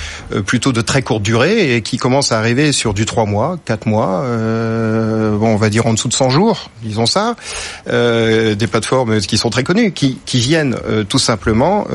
plutôt 0.47 0.71
de 0.71 0.83
très 0.83 1.03
courte 1.03 1.25
durée 1.25 1.75
et 1.75 1.83
qui 1.83 1.97
commencent 1.97 2.31
à 2.31 2.39
arriver 2.39 2.71
sur 2.71 2.95
du 2.95 3.07
3 3.07 3.27
mois, 3.27 3.59
4 3.65 3.89
mois, 3.89 4.25
bon, 4.25 5.49
on 5.49 5.57
va 5.57 5.69
dire 5.69 5.87
en 5.87 5.95
dessous 5.95 6.09
de 6.09 6.15
100 6.15 6.31
jours, 6.31 6.71
disons 6.83 7.07
ça, 7.07 7.35
des 7.87 8.67
plateformes 8.71 9.21
qui 9.21 9.37
sont 9.37 9.51
très 9.51 9.65
connues, 9.65 9.93
qui, 9.93 10.19
qui 10.27 10.39
viennent 10.39 10.77
tout 11.09 11.19
simplement 11.19 11.87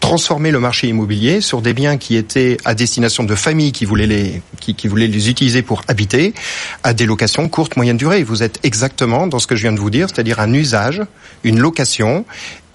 transformer 0.00 0.50
le 0.50 0.60
marché 0.60 0.88
immobilier 0.88 1.40
sur 1.40 1.62
des 1.62 1.72
biens 1.72 1.96
qui 1.96 2.16
étaient 2.16 2.58
à 2.64 2.74
destination 2.74 3.24
de 3.24 3.34
familles 3.34 3.72
qui 3.72 3.84
voulaient 3.84 4.06
les 4.06 4.42
qui, 4.60 4.74
qui 4.74 4.88
voulez 4.90 5.08
les 5.08 5.30
utiliser 5.30 5.62
pour 5.62 5.82
habiter, 5.88 6.34
à 6.82 6.92
des 6.92 7.06
locations 7.06 7.48
courtes, 7.48 7.76
moyenne 7.76 7.96
durée. 7.96 8.22
Vous 8.22 8.42
êtes 8.42 8.58
exactement 8.62 9.26
dans 9.26 9.38
ce 9.38 9.46
que 9.46 9.56
je 9.56 9.62
viens 9.62 9.72
de 9.72 9.80
vous 9.80 9.90
dire, 9.90 10.08
c'est-à-dire 10.08 10.40
un 10.40 10.52
usage, 10.52 11.02
une 11.44 11.58
location 11.60 12.24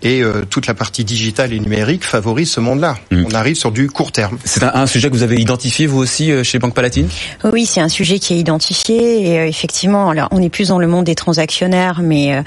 et 0.02 0.22
euh, 0.22 0.44
toute 0.50 0.68
la 0.68 0.74
partie 0.74 1.04
digitale 1.04 1.54
et 1.54 1.60
numérique 1.60 2.04
favorise 2.04 2.52
ce 2.52 2.60
monde-là. 2.60 2.98
Mm. 3.12 3.26
On 3.28 3.36
arrive 3.36 3.56
sur 3.56 3.72
du 3.72 3.90
court 3.90 4.12
terme. 4.12 4.38
C'est 4.44 4.64
un, 4.64 4.88
sujet 4.88 5.10
que 5.10 5.16
vous 5.16 5.24
avez 5.24 5.40
identifié 5.40 5.88
vous 5.88 5.98
aussi 5.98 6.32
euh, 6.32 6.44
chez 6.44 6.60
Banque 6.60 6.74
Palatine? 6.74 7.08
Oui, 7.44 7.66
c'est 7.66 7.82
un 7.82 7.90
sujet 7.90 8.20
qui 8.20 8.34
est 8.34 8.38
identifié 8.38 9.32
et 9.32 9.40
euh, 9.40 9.48
effectivement, 9.48 10.10
alors 10.10 10.28
on 10.32 10.42
est 10.42 10.50
plus 10.50 10.68
dans 10.70 10.80
le 10.80 10.88
monde 10.88 11.06
des 11.06 11.16
transactionnaires, 11.16 12.02
mais 12.02 12.44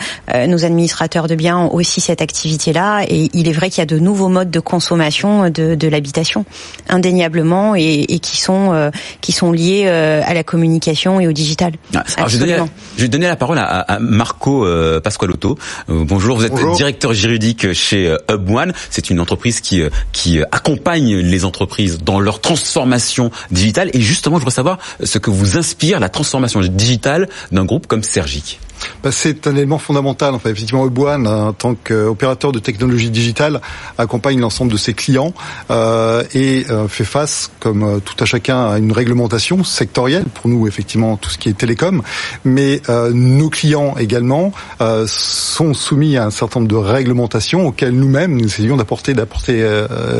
nos 0.47 0.64
administrateurs 0.64 1.26
de 1.26 1.35
biens 1.35 1.59
ont 1.59 1.75
aussi 1.75 2.00
cette 2.00 2.21
activité-là 2.21 3.05
et 3.09 3.31
il 3.33 3.49
est 3.49 3.52
vrai 3.52 3.71
qu'il 3.71 3.78
y 3.78 3.83
a 3.83 3.87
de 3.87 3.99
nouveaux 3.99 4.28
modes 4.28 4.50
de 4.50 4.61
consommation 4.61 5.50
de, 5.50 5.75
de 5.75 5.88
l'habitation, 5.88 6.45
indéniablement, 6.88 7.75
et, 7.75 8.05
et, 8.09 8.19
qui 8.19 8.40
sont 8.40 8.90
qui 9.21 9.33
sont 9.33 9.52
liés 9.52 9.88
à 9.88 10.35
la 10.35 10.43
communication 10.43 11.21
et 11.21 11.26
au 11.26 11.33
digital. 11.33 11.73
Ah, 11.95 12.05
alors, 12.17 12.28
je, 12.28 12.38
vais 12.38 13.09
donner, 13.09 13.26
la 13.26 13.37
parole 13.37 13.59
à, 13.59 13.64
à 13.64 13.99
Marco 13.99 14.67
Pasqualotto. 15.02 15.59
bonjour, 15.88 16.37
vous 16.37 16.45
êtes 16.45 16.76
directeur 16.76 17.12
juridique 17.12 17.38
chez 17.73 18.09
euh, 18.09 18.16
Hub 18.30 18.50
One. 18.50 18.73
C'est 18.90 19.11
une 19.11 19.21
entreprise 19.21 19.61
qui 19.61 19.83
euh, 19.83 19.90
qui 20.12 20.40
euh, 20.40 20.45
accompagne 20.52 21.16
les 21.16 21.45
entreprises 21.45 21.99
dans 21.99 22.21
leur 22.21 22.40
transformation 22.40 23.30
digitale. 23.50 23.90
Et 23.92 24.00
justement, 24.00 24.37
je 24.37 24.40
voudrais 24.40 24.54
savoir 24.54 24.78
ce 25.02 25.18
que 25.18 25.30
vous 25.30 25.57
inspire 25.57 26.00
la 26.00 26.09
transformation 26.09 26.61
digitale 26.61 27.28
d'un 27.52 27.64
groupe 27.64 27.87
comme 27.87 28.02
Sergic. 28.02 28.61
Bah, 29.02 29.11
c'est 29.12 29.47
un 29.47 29.56
élément 29.56 29.78
fondamental. 29.78 30.35
Enfin, 30.35 30.50
effectivement, 30.50 30.82
Oboan, 30.82 31.26
en 31.26 31.52
tant 31.52 31.75
qu'opérateur 31.75 32.52
de 32.52 32.58
technologie 32.58 33.11
digitale, 33.11 33.61
accompagne 33.97 34.40
l'ensemble 34.40 34.73
de 34.73 34.76
ses 34.76 34.94
clients 34.94 35.32
euh, 35.70 36.23
et 36.35 36.66
euh, 36.70 36.88
fait 36.88 37.04
face, 37.04 37.50
comme 37.61 37.82
euh, 37.82 37.99
tout 38.00 38.16
à 38.23 38.26
chacun, 38.26 38.66
à 38.70 38.78
une 38.78 38.92
réglementation 38.92 39.64
sectorielle. 39.64 40.25
Pour 40.25 40.49
nous, 40.49 40.66
effectivement, 40.66 41.16
tout 41.16 41.30
ce 41.30 41.38
qui 41.38 41.49
est 41.49 41.56
télécom, 41.56 42.02
mais 42.44 42.80
euh, 42.88 43.11
nos 43.12 43.50
clients 43.50 43.97
également 43.99 44.52
euh, 44.80 45.06
sont 45.08 45.75
soumis 45.75 46.16
à 46.16 46.26
un 46.26 46.30
certain 46.30 46.61
nombre 46.61 46.70
de 46.70 46.76
réglementations 46.76 47.66
auxquelles 47.66 47.92
nous-mêmes 47.92 48.37
nous 48.37 48.47
essayons 48.47 48.76
d'apporter 48.76 49.14
d'apporter 49.14 49.64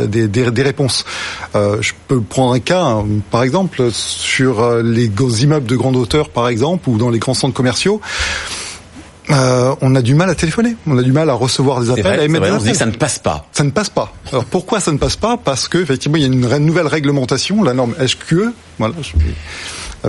des, 0.09 0.29
des, 0.29 0.51
des, 0.51 0.63
réponses. 0.63 1.05
je 1.55 1.93
peux 2.07 2.21
prendre 2.21 2.53
un 2.53 2.61
cas, 2.61 2.83
hein, 2.83 3.05
par 3.31 3.43
exemple, 3.43 3.91
sur 3.93 4.83
les 4.83 5.11
immeubles 5.43 5.67
de 5.67 5.77
grande 5.77 5.97
hauteur, 5.97 6.31
par 6.31 6.49
exemple, 6.49 6.89
ou 6.89 6.99
dans 6.99 7.11
les 7.11 7.19
grands 7.19 7.35
centres 7.35 7.55
commerciaux. 7.55 8.01
Euh, 9.31 9.75
on 9.83 9.95
a 9.95 10.03
du 10.03 10.15
mal 10.15 10.31
à 10.31 10.35
téléphoner, 10.35 10.77
on 10.87 10.97
a 10.97 11.03
du 11.03 11.13
mal 11.13 11.29
à 11.29 11.35
recevoir 11.35 11.81
des 11.81 11.91
appels, 11.91 12.07
à 12.21 12.25
émettre 12.25 12.47
vrai, 12.47 12.57
on 12.57 12.63
dit 12.63 12.73
que 12.73 12.77
ça 12.77 12.87
ne 12.87 12.93
passe 12.93 13.19
pas. 13.19 13.47
Ça 13.53 13.63
ne 13.63 13.71
passe 13.71 13.91
pas. 13.91 14.13
Alors 14.33 14.45
pourquoi 14.47 14.81
ça 14.81 14.91
ne 14.91 14.99
passe 14.99 15.17
pas? 15.17 15.37
Parce 15.37 15.69
que 15.69 15.79
effectivement 15.79 16.17
il 16.17 16.23
y 16.23 16.25
a 16.25 16.29
une 16.29 16.67
nouvelle 16.67 16.87
réglementation, 16.87 17.63
la 17.63 17.75
norme 17.75 17.95
SQE. 18.05 18.53
Voilà, 18.79 18.95
je 19.03 19.13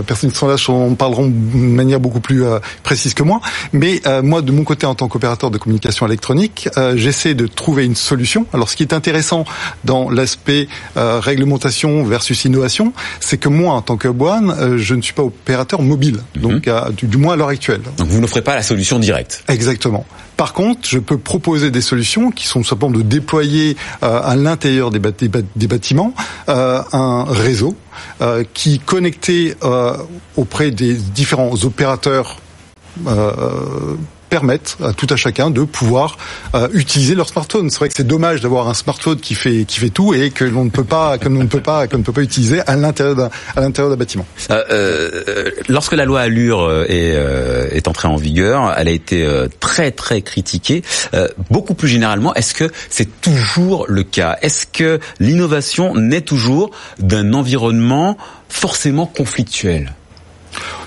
personnes 0.06 0.30
qui 0.30 0.36
sont 0.36 0.48
là 0.48 0.56
en 0.68 0.94
parleront 0.94 1.26
de 1.26 1.32
manière 1.32 2.00
beaucoup 2.00 2.20
plus 2.20 2.44
euh, 2.44 2.58
précise 2.82 3.14
que 3.14 3.22
moi. 3.22 3.40
Mais 3.72 4.00
euh, 4.06 4.22
moi, 4.22 4.42
de 4.42 4.52
mon 4.52 4.64
côté, 4.64 4.86
en 4.86 4.94
tant 4.94 5.08
qu'opérateur 5.08 5.50
de 5.50 5.58
communication 5.58 6.06
électronique, 6.06 6.68
j'essaie 6.94 7.34
de 7.34 7.46
trouver 7.46 7.84
une 7.84 7.96
solution. 7.96 8.46
Alors, 8.52 8.68
ce 8.68 8.76
qui 8.76 8.82
est 8.82 8.92
intéressant 8.92 9.44
dans 9.84 10.10
l'aspect 10.10 10.68
réglementation 10.96 12.04
versus 12.04 12.44
innovation, 12.44 12.92
c'est 13.20 13.38
que 13.38 13.48
moi, 13.48 13.74
en 13.74 13.82
tant 13.82 13.96
que 13.96 14.08
Boine, 14.08 14.76
je 14.76 14.94
ne 14.94 15.02
suis 15.02 15.12
pas 15.12 15.22
opérateur 15.22 15.82
mobile, 15.82 16.20
mhm. 16.36 16.42
donc 16.42 16.70
du, 16.96 17.06
du, 17.06 17.16
moins 17.16 17.34
à 17.34 17.36
l'heure 17.36 17.48
actuelle. 17.48 17.82
Donc, 17.96 18.08
vous 18.08 18.20
n'offrez 18.20 18.42
pas 18.42 18.54
la 18.54 18.62
solution 18.62 18.98
directe. 18.98 19.44
Exactement. 19.48 20.04
Par 20.36 20.52
contre, 20.52 20.88
je 20.88 20.98
peux 20.98 21.18
proposer 21.18 21.70
des 21.70 21.82
solutions 21.82 22.30
qui 22.30 22.46
sont 22.46 22.62
simplement 22.64 22.96
de 22.96 23.02
déployer 23.02 23.76
à 24.00 24.36
l'intérieur 24.36 24.90
des, 24.90 25.00
des, 25.56 25.66
bâtiments 25.66 26.14
un 26.48 27.24
réseau 27.28 27.76
euh, 28.20 28.44
qui 28.52 28.78
connecté 28.78 29.54
euh, 29.64 29.79
auprès 30.36 30.70
des 30.70 30.94
différents 30.94 31.54
opérateurs 31.64 32.36
euh, 33.06 33.96
permettent 34.30 34.78
à 34.82 34.92
tout 34.92 35.08
à 35.10 35.16
chacun 35.16 35.50
de 35.50 35.62
pouvoir 35.64 36.16
euh, 36.54 36.68
utiliser 36.72 37.14
leur 37.14 37.28
smartphone. 37.28 37.68
C'est 37.68 37.78
vrai 37.78 37.88
que 37.88 37.94
c'est 37.94 38.06
dommage 38.06 38.40
d'avoir 38.40 38.68
un 38.68 38.74
smartphone 38.74 39.18
qui 39.18 39.34
fait 39.34 39.64
qui 39.66 39.80
fait 39.80 39.90
tout 39.90 40.14
et 40.14 40.30
que 40.30 40.44
l'on 40.44 40.64
ne 40.64 40.70
peut 40.70 40.84
pas 40.84 41.18
que 41.18 41.28
l'on 41.28 41.42
ne 41.42 41.48
peut 41.48 41.60
pas 41.60 41.86
qu'on 41.88 41.98
ne 41.98 42.02
peut 42.02 42.12
pas 42.12 42.22
utiliser 42.22 42.60
à 42.66 42.76
l'intérieur 42.76 43.16
d'un 43.16 43.30
à 43.56 43.60
l'intérieur 43.60 43.90
d'un 43.90 43.98
bâtiment. 43.98 44.26
Euh, 44.50 44.64
euh, 44.70 45.50
lorsque 45.68 45.92
la 45.92 46.04
loi 46.04 46.20
Allure 46.20 46.60
euh, 46.60 46.84
est 46.88 47.14
euh, 47.14 47.68
est 47.72 47.88
entrée 47.88 48.08
en 48.08 48.16
vigueur, 48.16 48.72
elle 48.76 48.88
a 48.88 48.92
été 48.92 49.26
très 49.58 49.90
très 49.90 50.22
critiquée. 50.22 50.82
beaucoup 51.50 51.74
plus 51.74 51.88
généralement, 51.88 52.34
est-ce 52.34 52.54
que 52.54 52.70
c'est 52.88 53.20
toujours 53.20 53.86
le 53.88 54.02
cas? 54.02 54.38
Est-ce 54.42 54.66
que 54.66 55.00
l'innovation 55.18 55.94
naît 55.94 56.20
toujours 56.20 56.70
d'un 56.98 57.32
environnement 57.32 58.16
forcément 58.48 59.06
conflictuel? 59.06 59.94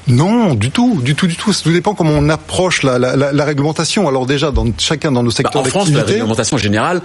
Non, 0.07 0.53
du 0.53 0.71
tout, 0.71 1.01
du 1.01 1.15
tout, 1.15 1.27
du 1.27 1.35
tout. 1.35 1.53
Ça 1.53 1.63
tout 1.63 1.71
dépend 1.71 1.93
comment 1.93 2.13
on 2.13 2.29
approche 2.29 2.83
la, 2.83 2.99
la, 2.99 3.15
la, 3.15 3.45
réglementation. 3.45 4.07
Alors 4.07 4.25
déjà, 4.25 4.51
dans 4.51 4.65
chacun 4.77 5.11
dans 5.11 5.23
nos 5.23 5.29
bah, 5.29 5.35
secteurs 5.35 5.63
d'activité. 5.63 5.77
En 5.77 5.81
France, 5.85 5.95
la 5.95 6.03
réglementation 6.03 6.57
générale, 6.57 7.01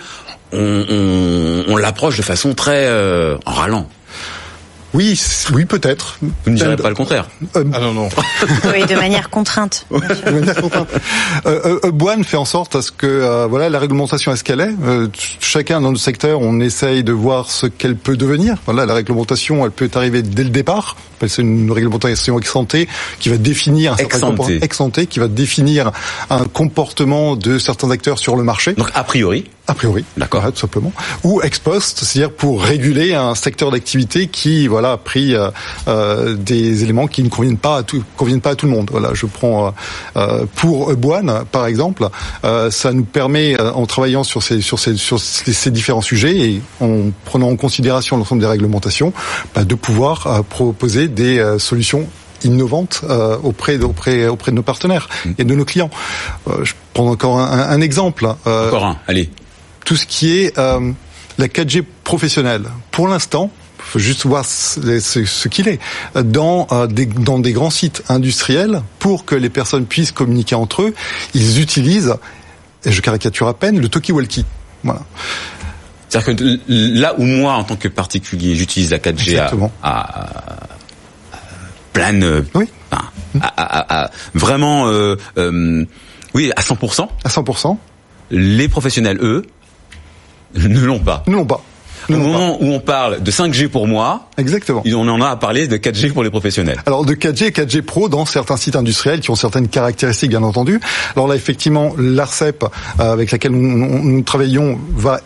on, 0.53 0.85
on, 0.89 1.73
on 1.73 1.77
l'approche 1.77 2.17
de 2.17 2.23
façon 2.23 2.55
très 2.55 2.87
euh, 2.87 3.37
en 3.47 3.53
rallant. 3.53 3.89
Oui, 4.99 5.17
oui, 5.53 5.65
peut-être. 5.65 6.19
Vous 6.21 6.51
ne 6.51 6.57
direz 6.57 6.77
pas 6.77 6.89
le 6.89 6.97
contraire. 6.97 7.29
Euh, 7.55 7.63
ah 7.73 7.79
non, 7.79 7.95
non. 7.95 8.09
oui, 8.73 8.85
de 8.85 8.97
manière 8.97 9.31
contrainte. 9.31 9.87
de 9.93 10.31
manière 10.31 10.61
contrainte. 10.61 10.89
Euh, 11.47 11.79
euh, 11.85 12.23
fait 12.25 12.37
en 12.37 12.45
sorte 12.45 12.75
à 12.75 12.83
ce 12.83 12.91
que 12.91 13.07
euh, 13.07 13.47
voilà 13.47 13.71
la 13.71 13.79
réglementation 13.79 14.33
est 14.33 14.37
ce 14.37 14.43
qu'elle 14.43 14.61
est. 14.61 14.75
chacun 15.39 15.81
dans 15.81 15.93
le 15.93 15.97
secteur, 15.97 16.41
on 16.41 16.59
essaye 16.59 17.05
de 17.05 17.13
voir 17.13 17.49
ce 17.49 17.69
qu'elle 17.69 17.95
peut 17.95 18.17
devenir. 18.17 18.57
Voilà, 18.65 18.87
la 18.87 18.95
réglementation, 18.95 19.65
elle 19.65 19.71
peut 19.71 19.89
arriver 19.95 20.23
dès 20.23 20.43
le 20.43 20.51
départ. 20.51 20.97
C'est 21.25 21.43
une 21.43 21.71
réglementation 21.71 22.37
ex 22.37 22.53
qui 23.21 23.29
va 23.29 23.37
définir 23.37 23.93
un 23.93 23.97
certain 23.99 24.35
ex 24.61 24.83
qui 25.09 25.21
va 25.21 25.29
définir 25.29 25.93
un 26.29 26.43
comportement 26.45 27.37
de 27.37 27.61
certains 27.61 27.93
acteurs 27.93 28.19
sur 28.19 28.35
le 28.35 28.43
marché. 28.43 28.73
Donc 28.73 28.91
a 28.95 29.05
priori. 29.05 29.45
A 29.71 29.75
priori, 29.75 30.03
d'accord, 30.17 30.51
tout 30.51 30.59
simplement. 30.59 30.95
Ou 31.25 31.43
ex 31.43 31.59
post, 31.59 31.99
c'est-à-dire 32.03 32.33
pour 32.33 32.63
réguler 32.63 33.13
un 33.13 33.35
secteur 33.35 33.71
d'activité 33.71 34.29
qui, 34.29 34.67
voilà, 34.67 34.93
a 34.93 34.97
pris 34.97 35.35
euh, 35.35 35.51
euh, 35.89 36.37
des 36.37 36.85
éléments 36.85 37.07
qui 37.07 37.23
ne 37.23 37.29
conviennent 37.29 37.59
pas 37.59 37.77
à 37.77 37.83
tout, 37.83 38.03
conviennent 38.17 38.41
pas 38.41 38.53
à 38.53 38.55
tout 38.55 38.65
le 38.65 38.73
monde. 38.73 38.89
Voilà, 38.91 39.11
je 39.13 39.27
prends 39.27 39.75
euh, 40.17 40.47
pour 40.55 40.97
Boine, 40.97 41.45
par 41.53 41.67
exemple, 41.67 42.09
ça 42.71 42.93
nous 42.95 43.05
permet, 43.05 43.61
en 43.61 43.85
travaillant 43.85 44.25
sur 44.25 44.43
ces 44.43 44.63
sur 44.63 44.79
ces 44.79 44.97
sur 44.97 45.21
ces 45.21 45.71
différents 45.71 46.01
sujets 46.01 46.35
et 46.35 46.63
en 46.81 47.11
prenant 47.27 47.51
en 47.51 47.57
considération 47.57 48.17
l'ensemble 48.17 48.41
des 48.41 48.47
réglementations, 48.47 49.13
bah, 49.55 49.65
de 49.65 49.75
pouvoir 49.75 50.45
proposer 50.45 51.09
des 51.09 51.57
solutions 51.59 52.09
innovantes 52.43 53.05
auprès, 53.43 53.79
auprès, 53.83 54.29
auprès 54.29 54.51
de 54.51 54.57
nos 54.57 54.63
partenaires 54.63 55.09
mmh. 55.27 55.31
et 55.37 55.45
de 55.45 55.55
nos 55.55 55.67
clients. 55.67 55.91
je 56.63 56.73
prends 56.95 57.11
encore 57.11 57.39
un, 57.39 57.69
un 57.69 57.81
exemple. 57.83 58.27
encore 58.47 58.87
un, 58.87 58.97
allez 59.07 59.31
tout 59.89 59.97
ce 59.97 60.05
qui 60.05 60.37
est 60.37 60.59
euh, 60.59 60.93
la 61.39 61.47
4G 61.47 61.83
professionnelle. 62.05 62.65
Pour 62.91 63.09
l'instant, 63.09 63.51
faut 63.79 63.99
juste 63.99 64.27
voir 64.27 64.45
ce, 64.45 65.49
qu'il 65.49 65.67
est 65.67 65.81
dans 66.15 66.67
euh, 66.73 66.87
des 66.87 67.07
dans 67.07 67.39
des 67.39 67.53
grands 67.53 67.71
sites 67.71 68.03
industriels 68.11 68.83
pour 68.99 69.25
que 69.25 69.35
les 69.35 69.49
personnes 69.49 69.87
puissent 69.87 70.13
communiquer 70.13 70.57
entre 70.57 70.83
eux. 70.83 70.95
Ils 71.33 71.63
utilisent, 71.63 72.17
et 72.85 72.93
je 72.93 73.01
caricature 73.01 73.49
à 73.49 73.55
peine, 73.55 73.81
le 73.81 73.89
talkie-walkie. 73.89 74.45
Voilà. 74.85 75.01
C'est-à-dire 76.11 76.37
que 76.37 76.59
là 76.69 77.15
où 77.17 77.23
moi, 77.23 77.55
en 77.55 77.65
tant 77.65 77.77
que 77.77 77.89
particulier, 77.89 78.57
j'utilise 78.57 78.91
la 78.91 78.99
4G 78.99 79.39
à, 79.39 79.51
à, 79.83 80.59
pleine, 81.95 82.45
oui. 82.55 82.67
à, 83.41 84.11
vraiment, 84.35 84.89
euh, 84.89 85.17
oui, 86.35 86.53
à 86.57 86.61
100%. 86.61 87.09
À 87.25 87.29
100%. 87.31 87.79
Les 88.31 88.69
professionnels, 88.69 89.19
eux, 89.23 89.47
ne 90.55 90.81
l'ont 90.81 91.01
pas. 91.01 91.23
Ne 91.27 91.35
l'ont 91.35 91.47
pas. 91.47 91.63
Au 92.09 92.17
moment 92.17 92.57
où 92.61 92.73
on 92.73 92.81
parle 92.81 93.23
de 93.23 93.31
5G 93.31 93.69
pour 93.69 93.87
moi, 93.87 94.29
exactement, 94.39 94.83
on 94.87 95.09
en 95.09 95.21
a 95.21 95.29
à 95.29 95.37
parler 95.37 95.69
de 95.69 95.77
4G 95.77 96.13
pour 96.13 96.23
les 96.23 96.31
professionnels. 96.31 96.81
Alors 96.87 97.05
de 97.05 97.15
4G 97.15 97.45
et 97.47 97.51
4G 97.51 97.83
Pro 97.83 98.09
dans 98.09 98.25
certains 98.25 98.57
sites 98.57 98.77
industriels 98.77 99.21
qui 99.21 99.31
ont 99.31 99.35
certaines 99.35 99.69
caractéristiques 99.69 100.31
bien 100.31 100.43
entendu. 100.43 100.81
Alors 101.17 101.29
là 101.29 101.35
effectivement, 101.35 101.93
l'Arcep 101.99 102.65
euh, 102.65 103.13
avec 103.13 103.31
laquelle 103.31 103.53
nous, 103.53 104.23
travaillons 104.23 104.79
va 104.97 105.21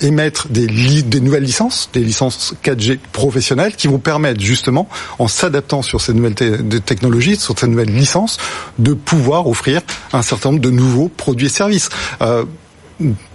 émettre 0.00 0.46
des, 0.48 0.68
des 0.68 1.20
nouvelles 1.20 1.42
licences, 1.42 1.90
des 1.92 2.04
licences 2.04 2.54
4G 2.62 2.98
professionnelles 3.10 3.74
qui 3.74 3.88
vont 3.88 3.98
permettre 3.98 4.40
justement, 4.40 4.88
en 5.18 5.26
s'adaptant 5.26 5.82
sur 5.82 6.00
ces 6.00 6.14
nouvelles 6.14 6.34
technologies, 6.34 7.36
sur 7.36 7.58
ces 7.58 7.66
nouvelles 7.66 7.92
licences, 7.92 8.38
de 8.78 8.92
pouvoir 8.92 9.48
offrir 9.48 9.80
un 10.12 10.22
certain 10.22 10.50
nombre 10.50 10.62
de 10.62 10.70
nouveaux 10.70 11.08
produits 11.08 11.46
et 11.46 11.50
services. 11.50 11.88
Euh, 12.22 12.44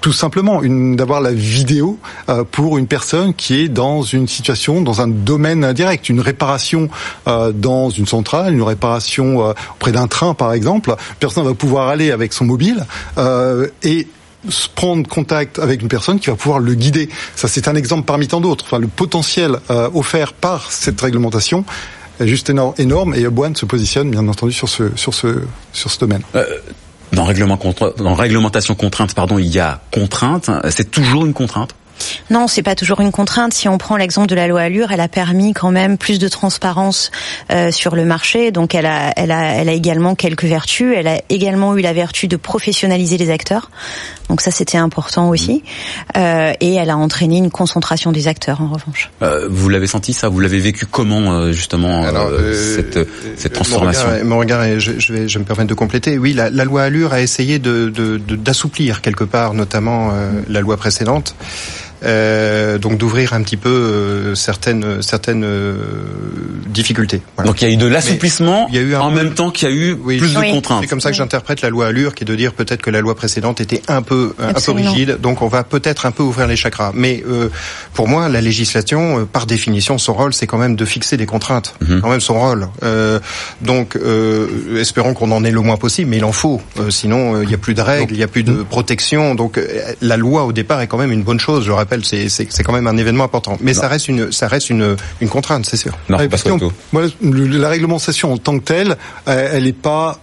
tout 0.02 0.14
simplement 0.14 0.62
d'avoir 0.96 1.22
la 1.22 1.32
vidéo 1.32 1.98
euh, 2.30 2.44
pour 2.44 2.78
une 2.78 2.88
personne 2.88 3.34
qui 3.34 3.62
est 3.62 3.70
dans 3.70 4.02
une 4.02 4.28
situation, 4.28 4.82
dans 4.82 5.02
un 5.02 5.08
domaine 5.08 5.64
indirect, 5.64 6.10
une 6.10 6.20
réparation 6.20 6.90
euh, 7.28 7.52
dans 7.52 7.90
une 7.90 8.06
centrale, 8.06 8.54
une 8.54 8.64
réparation 8.64 9.48
euh, 9.48 9.54
auprès 9.76 9.92
d'un 9.92 10.08
train 10.08 10.34
par 10.34 10.54
exemple. 10.54 10.96
Personne 11.20 11.46
va 11.46 11.54
pouvoir 11.54 11.88
aller 11.88 12.12
avec 12.12 12.34
son 12.34 12.46
mobile 12.46 12.86
et 13.84 14.08
prendre 14.76 15.08
contact 15.08 15.60
avec 15.60 15.82
une 15.82 15.88
personne 15.88 16.20
qui 16.20 16.30
va 16.30 16.36
pouvoir 16.36 16.60
le 16.60 16.74
guider. 16.74 17.08
Ça, 17.36 17.48
c'est 17.48 17.68
un 17.68 17.76
exemple 17.76 18.04
parmi 18.04 18.28
tant 18.28 18.42
d'autres. 18.42 18.66
Enfin, 18.66 18.80
le 18.80 18.88
potentiel 18.88 19.58
offert 19.94 20.34
par 20.34 20.72
cette 20.72 21.00
réglementation 21.00 21.64
est 22.20 22.28
juste 22.28 22.50
énorme, 22.50 23.14
et 23.16 23.28
Boine 23.30 23.56
se 23.56 23.66
positionne 23.66 24.12
bien 24.12 24.28
entendu 24.28 24.52
sur 24.52 24.68
ce 24.68 24.96
sur 24.96 25.14
ce 25.14 25.42
sur 25.72 25.90
ce 25.90 26.00
domaine. 26.00 26.24
Dans, 27.98 28.14
réglementation 28.14 28.76
contrainte, 28.76 29.14
pardon, 29.14 29.38
il 29.38 29.48
y 29.48 29.60
a 29.60 29.82
contrainte. 29.92 30.50
C'est 30.70 30.92
toujours 30.92 31.26
une 31.26 31.34
contrainte 31.34 31.76
non, 32.30 32.48
c'est 32.48 32.64
pas 32.64 32.76
toujours 32.76 33.02
une 33.02 33.12
contrainte. 33.12 33.54
Si 33.54 33.68
on 33.70 33.78
prend 33.78 33.98
l'exemple 33.98 34.28
de 34.28 34.36
la 34.36 34.48
loi 34.48 34.62
Allure, 34.62 34.92
elle 34.92 35.02
a 35.02 35.08
permis 35.08 35.54
quand 35.54 35.72
même 35.72 35.98
plus 35.98 36.20
de 36.20 36.28
transparence 36.28 37.12
euh, 37.52 37.72
sur 37.72 37.96
le 37.96 38.06
marché. 38.06 38.52
Donc 38.52 38.76
elle 38.76 38.86
a, 38.86 39.14
elle 39.16 39.32
a, 39.32 39.54
elle 39.54 39.70
a 39.70 39.74
également 39.74 40.16
quelques 40.16 40.46
vertus. 40.46 40.94
Elle 40.96 41.08
a 41.08 41.22
également 41.30 41.76
eu 41.76 41.82
la 41.82 41.94
vertu 41.94 42.28
de 42.28 42.36
professionnaliser 42.36 43.18
les 43.18 43.30
acteurs. 43.30 43.70
Donc 44.30 44.42
ça, 44.42 44.52
c'était 44.52 44.78
important 44.78 45.30
aussi. 45.30 45.64
Euh, 46.18 46.54
et 46.60 46.76
elle 46.76 46.90
a 46.90 46.98
entraîné 46.98 47.38
une 47.38 47.52
concentration 47.52 48.12
des 48.12 48.28
acteurs, 48.28 48.62
en 48.62 48.68
revanche. 48.68 49.12
Euh, 49.22 49.48
vous 49.50 49.70
l'avez 49.70 49.88
senti 49.88 50.14
ça? 50.14 50.30
Vous 50.30 50.40
l'avez 50.40 50.60
vécu 50.60 50.86
comment 50.86 51.34
euh, 51.34 51.52
justement 51.52 52.06
euh, 52.06 52.54
cette, 52.54 53.00
cette 53.38 53.54
transformation? 53.54 54.08
Mon 54.24 54.40
regard, 54.40 54.66
mon 54.66 54.80
je, 54.80 54.98
je, 54.98 55.14
vais, 55.14 55.28
je 55.28 55.40
me 55.40 55.44
permettre 55.44 55.70
de 55.70 55.74
compléter. 55.74 56.18
Oui, 56.18 56.34
la, 56.34 56.50
la 56.50 56.66
loi 56.66 56.84
Allure 56.84 57.14
a 57.14 57.22
essayé 57.22 57.60
de 57.60 57.92
d'assouplir 58.38 58.96
de, 58.96 59.02
quelque 59.02 59.24
part, 59.24 59.54
notamment 59.54 60.12
la 60.48 60.62
loi 60.62 60.78
précédente. 60.78 61.36
Euh, 62.06 62.78
donc 62.78 62.98
d'ouvrir 62.98 63.34
un 63.34 63.42
petit 63.44 63.56
peu 63.56 63.70
euh, 63.70 64.36
certaines 64.36 65.02
certaines 65.02 65.46
euh, 65.46 65.76
difficultés. 66.68 67.22
Donc 67.46 67.62
il 67.62 67.68
y 67.68 67.72
a 67.72 67.74
eu 67.74 67.78
de 67.78 67.86
l'assouplissement 67.86 68.68
en 69.00 69.12
même 69.12 69.34
temps 69.34 69.52
qu'il 69.52 69.70
y 69.70 69.72
a 69.72 69.76
eu 69.76 69.96
plus 69.96 70.34
de 70.34 70.52
contraintes. 70.52 70.82
C'est 70.82 70.88
comme 70.88 71.02
ça 71.02 71.12
que 71.12 71.16
j'interprète 71.16 71.62
la 71.62 71.70
loi 71.70 71.88
Allure, 71.88 72.14
qui 72.14 72.24
est 72.24 72.28
de 72.28 72.36
dire 72.36 72.54
peut-être 72.54 72.82
que 72.82 72.90
la 72.90 73.00
loi 73.00 73.16
précédente 73.16 73.62
était 73.62 73.82
un 73.88 74.02
peu 74.02 74.34
un 74.40 74.54
peu 74.54 74.72
rigide, 74.72 75.20
donc 75.22 75.42
on 75.42 75.48
va 75.48 75.64
peut-être 75.64 76.06
un 76.06 76.12
peu 76.12 76.24
ouvrir 76.24 76.48
les 76.48 76.56
chakras. 76.56 76.92
Mais 76.94 77.24
pour 77.94 78.08
moi, 78.08 78.28
la 78.28 78.42
législation, 78.42 79.26
par 79.32 79.46
définition, 79.46 79.98
son 79.98 80.14
rôle, 80.14 80.34
c'est 80.34 80.48
quand 80.48 80.58
même 80.58 80.76
de 80.76 80.86
fixer 80.86 81.16
des 81.16 81.26
contraintes. 81.26 81.76
Mhm. 81.82 82.02
Quand 82.02 82.10
même 82.10 82.22
son 82.22 82.40
rôle. 82.40 82.68
donc 83.62 83.98
espérons 84.78 85.14
qu'on 85.14 85.32
en 85.32 85.44
ait 85.44 85.52
le 85.52 85.62
moins 85.62 85.78
possible, 85.78 86.10
mais 86.10 86.18
il 86.18 86.26
en 86.26 86.34
faut. 86.34 86.62
sinon, 86.90 87.42
il 87.42 87.48
n'y 87.48 87.54
a 87.54 87.58
plus 87.58 87.76
de 87.76 87.82
règles, 87.82 88.14
il 88.14 88.18
n'y 88.18 88.24
a 88.24 88.28
plus 88.28 88.44
de 88.44 88.52
mhm. 88.52 88.66
protection. 88.66 89.36
Donc 89.36 89.60
la 90.02 90.18
loi 90.18 90.44
au 90.44 90.52
départ 90.52 90.82
est 90.82 90.88
quand 90.88 90.98
même 90.98 91.12
une 91.12 91.24
bonne 91.24 91.40
chose. 91.40 91.66
Je 91.66 91.72
rappelle 91.94 92.30
c'est 92.30 92.64
quand 92.64 92.74
même 92.74 92.88
un 92.88 92.98
événement 92.98 93.24
important. 93.24 93.58
Mais 93.62 93.74
ça 93.74 93.88
reste 93.88 94.08
une, 94.08 94.32
ça 94.32 94.48
reste 94.48 94.70
une, 94.70 94.96
une 95.22 95.30
contrainte, 95.30 95.66
c'est 95.66 95.78
sûr. 95.78 95.98
Non, 96.10 96.18
pas 96.18 96.38
la 97.22 97.70
réglementation 97.70 98.34
en 98.34 98.38
tant 98.38 98.58
que 98.60 98.64
telle, 98.64 98.98
euh, 99.28 99.50
elle 99.54 99.64
n'est 99.64 99.74
pas 99.74 100.20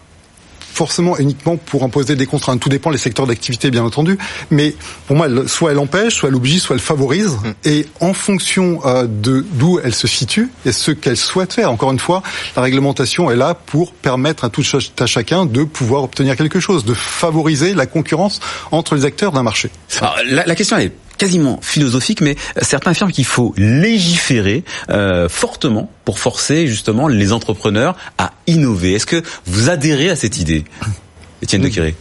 forcément 0.72 1.18
uniquement 1.18 1.56
pour 1.56 1.82
imposer 1.82 2.16
des 2.16 2.26
contraintes. 2.26 2.60
Tout 2.60 2.68
dépend 2.68 2.90
des 2.90 2.98
secteurs 2.98 3.26
d'activité, 3.26 3.70
bien 3.70 3.82
entendu. 3.82 4.16
Mais 4.50 4.74
pour 5.06 5.16
moi, 5.16 5.26
soit 5.46 5.72
elle 5.72 5.78
empêche, 5.78 6.14
soit 6.14 6.28
elle 6.28 6.36
oblige, 6.36 6.60
soit 6.60 6.76
elle 6.76 6.80
favorise. 6.80 7.32
Mm. 7.32 7.52
Et 7.64 7.86
en 8.00 8.14
fonction 8.14 8.80
euh, 8.86 9.06
de 9.06 9.44
d'où 9.52 9.80
elle 9.82 9.94
se 9.94 10.06
situe 10.06 10.48
et 10.64 10.72
ce 10.72 10.92
qu'elle 10.92 11.16
souhaite 11.16 11.52
faire. 11.52 11.70
Encore 11.70 11.90
une 11.92 11.98
fois, 11.98 12.22
la 12.56 12.62
réglementation 12.62 13.30
est 13.30 13.36
là 13.36 13.54
pour 13.54 13.92
permettre 13.92 14.44
à 14.44 14.48
tout 14.48 14.64
à 14.98 15.06
chacun 15.06 15.44
de 15.44 15.64
pouvoir 15.64 16.04
obtenir 16.04 16.36
quelque 16.36 16.60
chose, 16.60 16.84
de 16.84 16.94
favoriser 16.94 17.74
la 17.74 17.86
concurrence 17.86 18.40
entre 18.70 18.94
les 18.94 19.04
acteurs 19.04 19.32
d'un 19.32 19.42
marché. 19.42 19.70
la, 20.24 20.46
la 20.46 20.54
question 20.54 20.78
est 20.78 20.92
quasiment 21.20 21.58
philosophique, 21.60 22.22
mais 22.22 22.34
certains 22.62 22.92
affirment 22.92 23.12
qu'il 23.12 23.26
faut 23.26 23.52
légiférer 23.58 24.64
euh, 24.88 25.28
fortement 25.28 25.90
pour 26.06 26.18
forcer 26.18 26.66
justement 26.66 27.08
les 27.08 27.32
entrepreneurs 27.32 27.94
à 28.16 28.32
innover. 28.46 28.94
Est-ce 28.94 29.04
que 29.04 29.22
vous 29.44 29.68
adhérez 29.68 30.08
à 30.08 30.16
cette 30.16 30.38
idée, 30.38 30.64
Étienne 31.42 31.60
de 31.60 31.68
Quiré? 31.68 31.94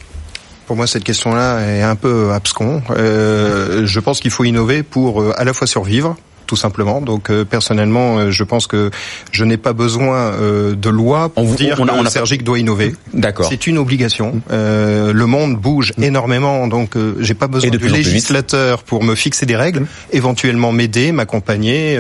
Pour 0.68 0.78
moi, 0.78 0.88
cette 0.88 1.04
question-là 1.04 1.60
est 1.68 1.82
un 1.82 1.98
peu 1.98 2.32
abscon. 2.32 2.82
Euh, 2.92 3.86
je 3.86 4.00
pense 4.00 4.22
qu'il 4.22 4.32
faut 4.32 4.46
innover 4.46 4.84
pour 4.84 5.22
euh, 5.22 5.34
à 5.36 5.44
la 5.44 5.52
fois 5.52 5.68
survivre, 5.68 6.16
tout 6.50 6.56
simplement. 6.56 7.00
Donc 7.00 7.30
euh, 7.30 7.46
personnellement, 7.46 8.18
euh, 8.18 8.32
je 8.32 8.44
pense 8.44 8.66
que 8.66 8.90
je 9.32 9.46
n'ai 9.46 9.58
pas 9.58 9.74
besoin 9.74 10.16
euh, 10.18 10.74
de 10.74 10.90
loi 10.90 11.30
pour 11.30 11.46
dire 11.46 11.78
on 11.80 11.88
a, 11.88 12.04
que 12.04 12.10
Sergic 12.10 12.44
doit 12.44 12.58
innover. 12.58 12.96
D'accord. 13.14 13.46
C'est 13.48 13.68
une 13.68 13.78
obligation. 13.78 14.42
le 14.50 15.26
monde 15.26 15.58
bouge 15.58 15.94
mm. 15.96 16.04
énormément, 16.04 16.68
donc 16.68 16.98
j'ai 17.20 17.36
pas 17.36 17.46
besoin 17.46 17.70
de 17.70 17.78
du 17.78 17.88
législateur 17.88 18.82
pour 18.82 19.04
me 19.04 19.14
fixer 19.14 19.46
des 19.46 19.56
règles, 19.56 19.86
éventuellement 20.12 20.72
m'aider, 20.72 21.12
m'accompagner. 21.12 22.00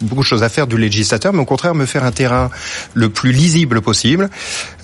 beaucoup 0.00 0.22
de 0.22 0.26
choses 0.26 0.42
à 0.42 0.48
faire 0.48 0.66
du 0.66 0.76
législateur, 0.76 1.32
mais 1.32 1.40
au 1.40 1.44
contraire 1.44 1.76
me 1.76 1.86
faire 1.86 2.02
un 2.04 2.10
terrain 2.10 2.50
le 2.94 3.08
plus 3.08 3.30
lisible 3.30 3.80
possible. 3.82 4.30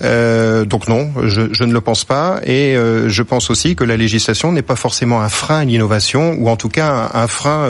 donc 0.01 0.87
non, 0.87 1.11
je, 1.25 1.41
je, 1.51 1.63
ne 1.65 1.73
le 1.73 1.81
pense 1.81 2.05
pas. 2.05 2.39
Et 2.45 2.77
je 3.07 3.23
pense 3.23 3.49
aussi 3.49 3.75
que 3.75 3.83
la 3.83 3.97
législation 3.97 4.53
n'est 4.53 4.67
pas 4.71 4.77
forcément 4.77 5.19
un 5.21 5.29
frein 5.29 5.59
à 5.59 5.65
l'innovation, 5.65 6.37
ou 6.39 6.47
en 6.47 6.55
tout 6.55 6.69
cas 6.69 6.89
un, 7.13 7.23
un 7.23 7.27
frein 7.27 7.67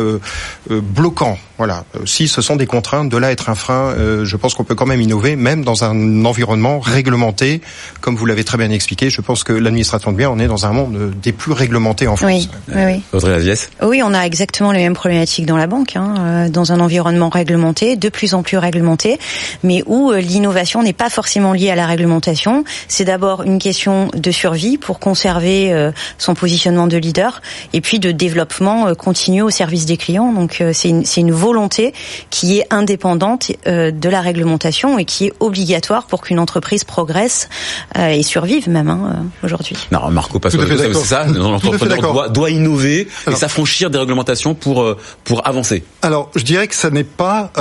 bloquant 0.69 1.07
bloquant. 1.08 1.38
Voilà. 1.58 1.86
Euh, 1.96 2.06
si 2.06 2.28
ce 2.28 2.41
sont 2.41 2.56
des 2.56 2.67
contraintes, 2.67 3.10
de 3.10 3.17
là 3.17 3.32
être 3.32 3.50
un 3.50 3.56
frein, 3.56 3.93
euh, 3.98 4.26
je 4.26 4.38
pense 4.38 4.54
qu'on 4.54 4.63
peut 4.63 4.76
quand 4.76 4.86
même 4.86 5.02
innover, 5.02 5.36
même 5.36 5.63
dans 5.63 5.84
un 5.84 6.26
environnement 6.26 6.80
réglementé, 6.80 7.62
comme 8.00 8.15
vous 8.15 8.26
l'avez 8.26 8.43
très 8.43 8.58
bien 8.58 8.70
expliqué. 8.70 9.10
Je 9.10 9.22
pense 9.22 9.43
que 9.43 9.54
l'administration 9.54 10.12
de 10.12 10.17
biens, 10.17 10.30
on 10.30 10.38
est 10.38 10.48
dans 10.48 10.65
un 10.65 10.72
monde 10.72 11.13
des 11.22 11.32
plus 11.32 11.54
réglementés 11.54 12.08
en 12.08 12.15
France. 12.15 12.30
Oui, 12.30 12.50
oui, 12.76 13.02
oui. 13.13 13.58
Oui, 13.82 14.02
on 14.04 14.13
a 14.13 14.22
exactement 14.22 14.72
les 14.72 14.80
mêmes 14.80 14.93
problématiques 14.93 15.46
dans 15.46 15.58
la 15.58 15.65
banque, 15.65 15.96
hein, 15.96 16.15
euh, 16.20 16.50
dans 16.50 16.72
un 16.72 16.80
environnement 16.80 17.30
réglementé, 17.30 17.96
de 17.96 18.10
plus 18.10 18.34
en 18.34 18.43
plus 18.43 18.58
réglementé, 18.58 19.17
mais 19.63 19.82
où 19.88 20.12
l'innovation 20.12 20.84
n'est 20.84 20.93
pas 20.93 21.10
forcément 21.10 21.54
liée 21.54 21.72
à 21.72 21.76
la 21.76 21.88
réglementation. 21.88 22.65
C'est 22.88 23.06
d'abord 23.06 23.43
une 23.43 23.60
question 23.60 24.10
de 24.13 24.32
survie 24.32 24.78
pour 24.78 25.00
conserver 25.00 25.91
son 26.17 26.36
positionnement 26.36 26.88
de 26.88 26.98
leader, 26.98 27.41
et 27.74 27.82
puis 27.82 28.00
de 28.00 28.12
développement 28.12 28.93
continu 28.96 29.41
au 29.41 29.50
service 29.50 29.86
des 29.86 29.98
clients. 29.98 30.32
Donc 30.34 30.63
c'est 30.74 30.89
une 30.89 30.97
une, 31.02 31.28
une 31.28 31.32
volonté 31.32 31.94
qui 32.30 32.60
est 32.60 32.68
indépendante 32.70 33.52
de 33.66 34.10
la 34.10 34.22
réglementation 34.22 34.98
et 34.98 35.06
qui 35.06 35.28
est 35.28 35.34
obligatoire 35.40 36.06
pour 36.08 36.22
qu'une 36.22 36.40
entreprise 36.40 36.84
progresse 36.84 37.50
et 37.98 38.24
survive 38.24 38.70
même 38.70 38.90
hein, 38.90 39.26
aujourd'hui. 39.44 39.76
Non, 39.92 40.10
Marco, 40.10 40.40
parce 40.40 40.56
que 40.56 40.78
c'est 40.78 40.94
ça, 40.94 41.26
l'entrepreneur 41.26 42.02
doit, 42.02 42.30
doit 42.30 42.50
innover 42.50 43.08
et 43.28 43.36
s'affranchir 43.36 43.90
des 43.90 44.00
réglementations 44.00 44.56
pour 44.56 44.96
pour 45.24 45.48
avancer. 45.48 45.84
Alors, 46.02 46.30
je 46.36 46.44
dirais 46.44 46.68
que 46.68 46.76
ça 46.76 46.90
n'est 46.90 47.04
pas 47.04 47.52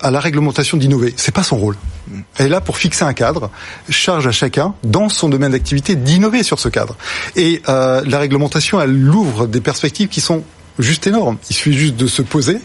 à 0.00 0.10
la 0.10 0.20
réglementation 0.20 0.76
d'innover. 0.76 1.14
C'est 1.16 1.34
pas 1.34 1.42
son 1.42 1.56
rôle. 1.56 1.76
Elle 2.38 2.46
est 2.46 2.50
là 2.50 2.60
pour 2.60 2.78
fixer 2.78 3.04
un 3.04 3.12
cadre, 3.12 3.50
charge 3.90 4.26
à 4.26 4.32
chacun 4.32 4.74
dans 4.82 5.08
son 5.08 5.28
domaine 5.28 5.52
d'activité 5.52 5.96
d'innover 5.96 6.42
sur 6.42 6.58
ce 6.58 6.68
cadre. 6.68 6.96
Et 7.36 7.62
euh, 7.68 8.02
la 8.06 8.18
réglementation, 8.18 8.80
elle 8.80 9.08
ouvre 9.10 9.46
des 9.46 9.60
perspectives 9.60 10.08
qui 10.08 10.20
sont 10.20 10.42
juste 10.78 11.06
énormes. 11.06 11.38
Il 11.50 11.56
suffit 11.56 11.76
juste 11.76 11.96
de 11.96 12.06
se 12.06 12.22
poser, 12.22 12.58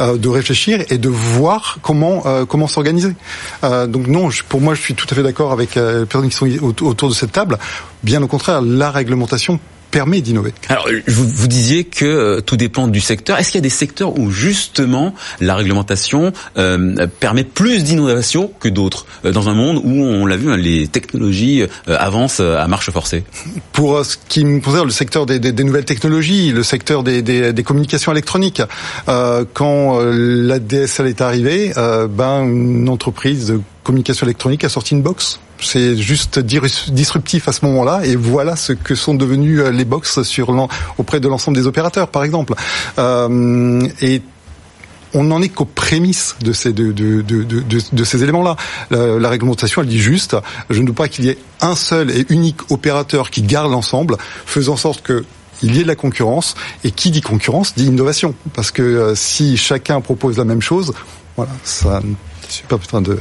euh, 0.00 0.16
de 0.16 0.28
réfléchir 0.28 0.84
et 0.90 0.98
de 0.98 1.08
voir 1.08 1.78
comment 1.82 2.22
euh, 2.26 2.44
comment 2.44 2.66
s'organiser. 2.66 3.14
Euh, 3.64 3.86
donc 3.86 4.06
non, 4.06 4.28
pour 4.48 4.60
moi, 4.60 4.74
je 4.74 4.80
suis 4.80 4.94
tout 4.94 5.06
à 5.10 5.14
fait 5.14 5.22
d'accord 5.22 5.52
avec 5.52 5.76
euh, 5.76 6.00
les 6.00 6.06
personnes 6.06 6.30
qui 6.30 6.36
sont 6.36 6.84
autour 6.84 7.08
de 7.08 7.14
cette 7.14 7.32
table. 7.32 7.58
Bien 8.02 8.22
au 8.22 8.28
contraire, 8.28 8.62
la 8.62 8.90
réglementation 8.90 9.58
permet 9.96 10.20
d'innover. 10.20 10.52
Alors, 10.68 10.90
vous, 11.08 11.26
vous 11.26 11.48
disiez 11.48 11.84
que 11.84 12.04
euh, 12.04 12.40
tout 12.42 12.58
dépend 12.58 12.86
du 12.86 13.00
secteur. 13.00 13.38
Est-ce 13.38 13.50
qu'il 13.50 13.60
y 13.60 13.62
a 13.62 13.68
des 13.68 13.70
secteurs 13.70 14.18
où 14.18 14.30
justement 14.30 15.14
la 15.40 15.54
réglementation 15.54 16.34
euh, 16.58 17.06
permet 17.18 17.44
plus 17.44 17.82
d'innovation 17.82 18.52
que 18.60 18.68
d'autres 18.68 19.06
euh, 19.24 19.32
dans 19.32 19.48
un 19.48 19.54
monde 19.54 19.80
où 19.82 20.02
on 20.04 20.26
l'a 20.26 20.36
vu, 20.36 20.50
hein, 20.50 20.58
les 20.58 20.86
technologies 20.86 21.64
avancent 21.86 22.40
à 22.40 22.68
marche 22.68 22.90
forcée? 22.90 23.24
Pour 23.72 24.04
ce 24.04 24.18
qui 24.28 24.44
me 24.44 24.60
concerne, 24.60 24.84
le 24.84 24.92
secteur 24.92 25.24
des, 25.24 25.38
des, 25.38 25.52
des, 25.52 25.64
nouvelles 25.64 25.86
technologies, 25.86 26.52
le 26.52 26.62
secteur 26.62 27.02
des, 27.02 27.22
des 27.22 27.62
communications 27.62 28.12
électroniques, 28.12 28.60
quand 29.06 29.98
la 30.02 30.58
DSL 30.58 31.06
est 31.06 31.22
arrivée, 31.22 31.72
ben 32.10 32.44
une 32.44 32.88
entreprise 32.90 33.46
de 33.46 33.60
communication 33.86 34.26
électronique 34.26 34.64
a 34.64 34.68
sorti 34.68 34.94
une 34.94 35.02
box 35.02 35.38
c'est 35.60 35.96
juste 35.96 36.40
disruptif 36.40 37.48
à 37.48 37.52
ce 37.52 37.64
moment-là 37.66 38.00
et 38.04 38.16
voilà 38.16 38.56
ce 38.56 38.72
que 38.72 38.96
sont 38.96 39.14
devenus 39.14 39.60
euh, 39.60 39.70
les 39.70 39.84
box 39.84 40.18
auprès 40.98 41.20
de 41.20 41.28
l'ensemble 41.28 41.56
des 41.56 41.68
opérateurs 41.68 42.08
par 42.08 42.24
exemple 42.24 42.54
euh, 42.98 43.86
et 44.02 44.22
on 45.14 45.22
n'en 45.22 45.40
est 45.40 45.48
qu'aux 45.48 45.64
prémices 45.64 46.34
de 46.40 46.52
ces 46.52 48.22
éléments-là. 48.22 48.56
La, 48.90 49.28
réglementation, 49.30 49.80
elle 49.80 49.88
dit 49.88 50.00
juste, 50.00 50.36
je 50.68 50.82
ne 50.82 50.88
veux 50.88 50.92
pas 50.92 51.08
qu'il 51.08 51.24
y 51.24 51.30
ait 51.30 51.38
un 51.62 51.74
seul 51.74 52.10
et 52.10 52.26
unique 52.28 52.70
opérateur 52.70 53.30
qui 53.30 53.40
garde 53.40 53.70
l'ensemble, 53.70 54.18
faisant 54.44 54.74
en 54.74 54.76
sorte 54.76 55.02
que 55.02 55.24
il 55.62 55.74
y 55.74 55.80
ait 55.80 55.84
de 55.84 55.88
la 55.88 55.94
concurrence. 55.94 56.54
Et 56.84 56.90
qui 56.90 57.10
dit 57.10 57.22
concurrence 57.22 57.74
dit 57.76 57.86
innovation, 57.86 58.34
parce 58.52 58.70
que 58.70 58.82
euh, 58.82 59.14
si 59.14 59.56
chacun 59.56 60.02
propose 60.02 60.36
la 60.36 60.44
même 60.44 60.60
chose, 60.60 60.92
voilà, 61.36 61.52
ça 61.64 62.00
ne 62.04 62.68
pas 62.68 62.76
besoin 62.76 63.00
de 63.00 63.18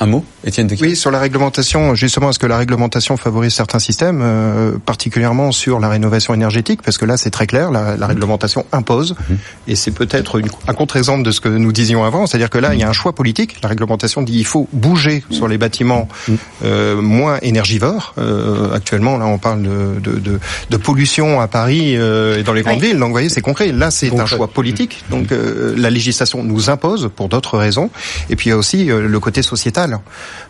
un 0.00 0.06
mot, 0.06 0.24
Étienne 0.44 0.68
Oui, 0.80 0.96
sur 0.96 1.10
la 1.10 1.20
réglementation, 1.20 1.94
justement, 1.94 2.30
est-ce 2.30 2.38
que 2.38 2.46
la 2.46 2.58
réglementation 2.58 3.16
favorise 3.16 3.54
certains 3.54 3.78
systèmes, 3.78 4.20
euh, 4.22 4.72
particulièrement 4.84 5.52
sur 5.52 5.78
la 5.78 5.88
rénovation 5.88 6.34
énergétique? 6.34 6.82
Parce 6.82 6.98
que 6.98 7.04
là, 7.04 7.16
c'est 7.16 7.30
très 7.30 7.46
clair, 7.46 7.70
la, 7.70 7.96
la 7.96 8.06
réglementation 8.06 8.66
impose, 8.72 9.14
mhm. 9.28 9.38
et 9.68 9.76
c'est 9.76 9.92
peut-être 9.92 10.40
un 10.66 10.74
contre-exemple 10.74 11.22
de 11.22 11.30
ce 11.30 11.40
que 11.40 11.48
nous 11.48 11.72
disions 11.72 12.04
avant, 12.04 12.26
c'est-à-dire 12.26 12.50
que 12.50 12.58
là, 12.58 12.74
il 12.74 12.80
y 12.80 12.82
a 12.82 12.88
un 12.88 12.92
choix 12.92 13.14
politique. 13.14 13.56
La 13.62 13.68
réglementation 13.68 14.22
dit 14.22 14.38
il 14.38 14.44
faut 14.44 14.68
bouger 14.72 15.24
sur 15.30 15.48
les 15.48 15.58
bâtiments 15.58 16.08
mhm. 16.28 16.36
euh, 16.64 17.00
moins 17.00 17.38
énergivores. 17.42 18.14
Euh, 18.18 18.74
actuellement, 18.74 19.18
là, 19.18 19.26
on 19.26 19.38
parle 19.38 19.62
de, 19.62 20.00
de, 20.00 20.18
de, 20.18 20.40
de 20.70 20.76
pollution 20.76 21.40
à 21.40 21.48
Paris 21.48 21.96
euh, 21.96 22.38
et 22.38 22.42
dans 22.42 22.52
les 22.52 22.62
grandes 22.62 22.80
villes. 22.80 22.98
Donc, 22.98 23.08
vous 23.08 23.14
voyez, 23.14 23.28
c'est 23.28 23.40
concret. 23.40 23.72
Là, 23.72 23.90
c'est 23.90 24.18
un 24.18 24.26
choix 24.26 24.48
politique. 24.48 25.04
Donc, 25.10 25.32
euh, 25.32 25.74
la 25.76 25.90
législation 25.90 26.42
nous 26.42 26.70
impose 26.70 27.10
pour 27.14 27.28
d'autres 27.28 27.58
raisons. 27.58 27.90
Et 28.30 28.36
puis, 28.36 28.48
il 28.48 28.50
y 28.50 28.52
a 28.52 28.56
aussi 28.56 28.86
le 28.86 29.20
côté 29.20 29.42
sociétal. 29.42 29.91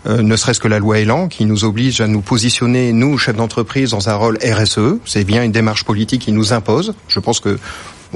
Euh, 0.06 0.22
ne 0.22 0.36
serait-ce 0.36 0.60
que 0.60 0.68
la 0.68 0.78
loi 0.78 0.98
Elan 0.98 1.28
qui 1.28 1.44
nous 1.44 1.64
oblige 1.64 2.00
à 2.00 2.06
nous 2.06 2.20
positionner, 2.20 2.92
nous, 2.92 3.18
chefs 3.18 3.36
d'entreprise, 3.36 3.90
dans 3.90 4.08
un 4.08 4.14
rôle 4.14 4.38
RSE. 4.42 4.98
C'est 5.04 5.24
bien 5.24 5.42
une 5.42 5.52
démarche 5.52 5.84
politique 5.84 6.22
qui 6.22 6.32
nous 6.32 6.52
impose. 6.52 6.94
Je 7.08 7.20
pense 7.20 7.40
que 7.40 7.58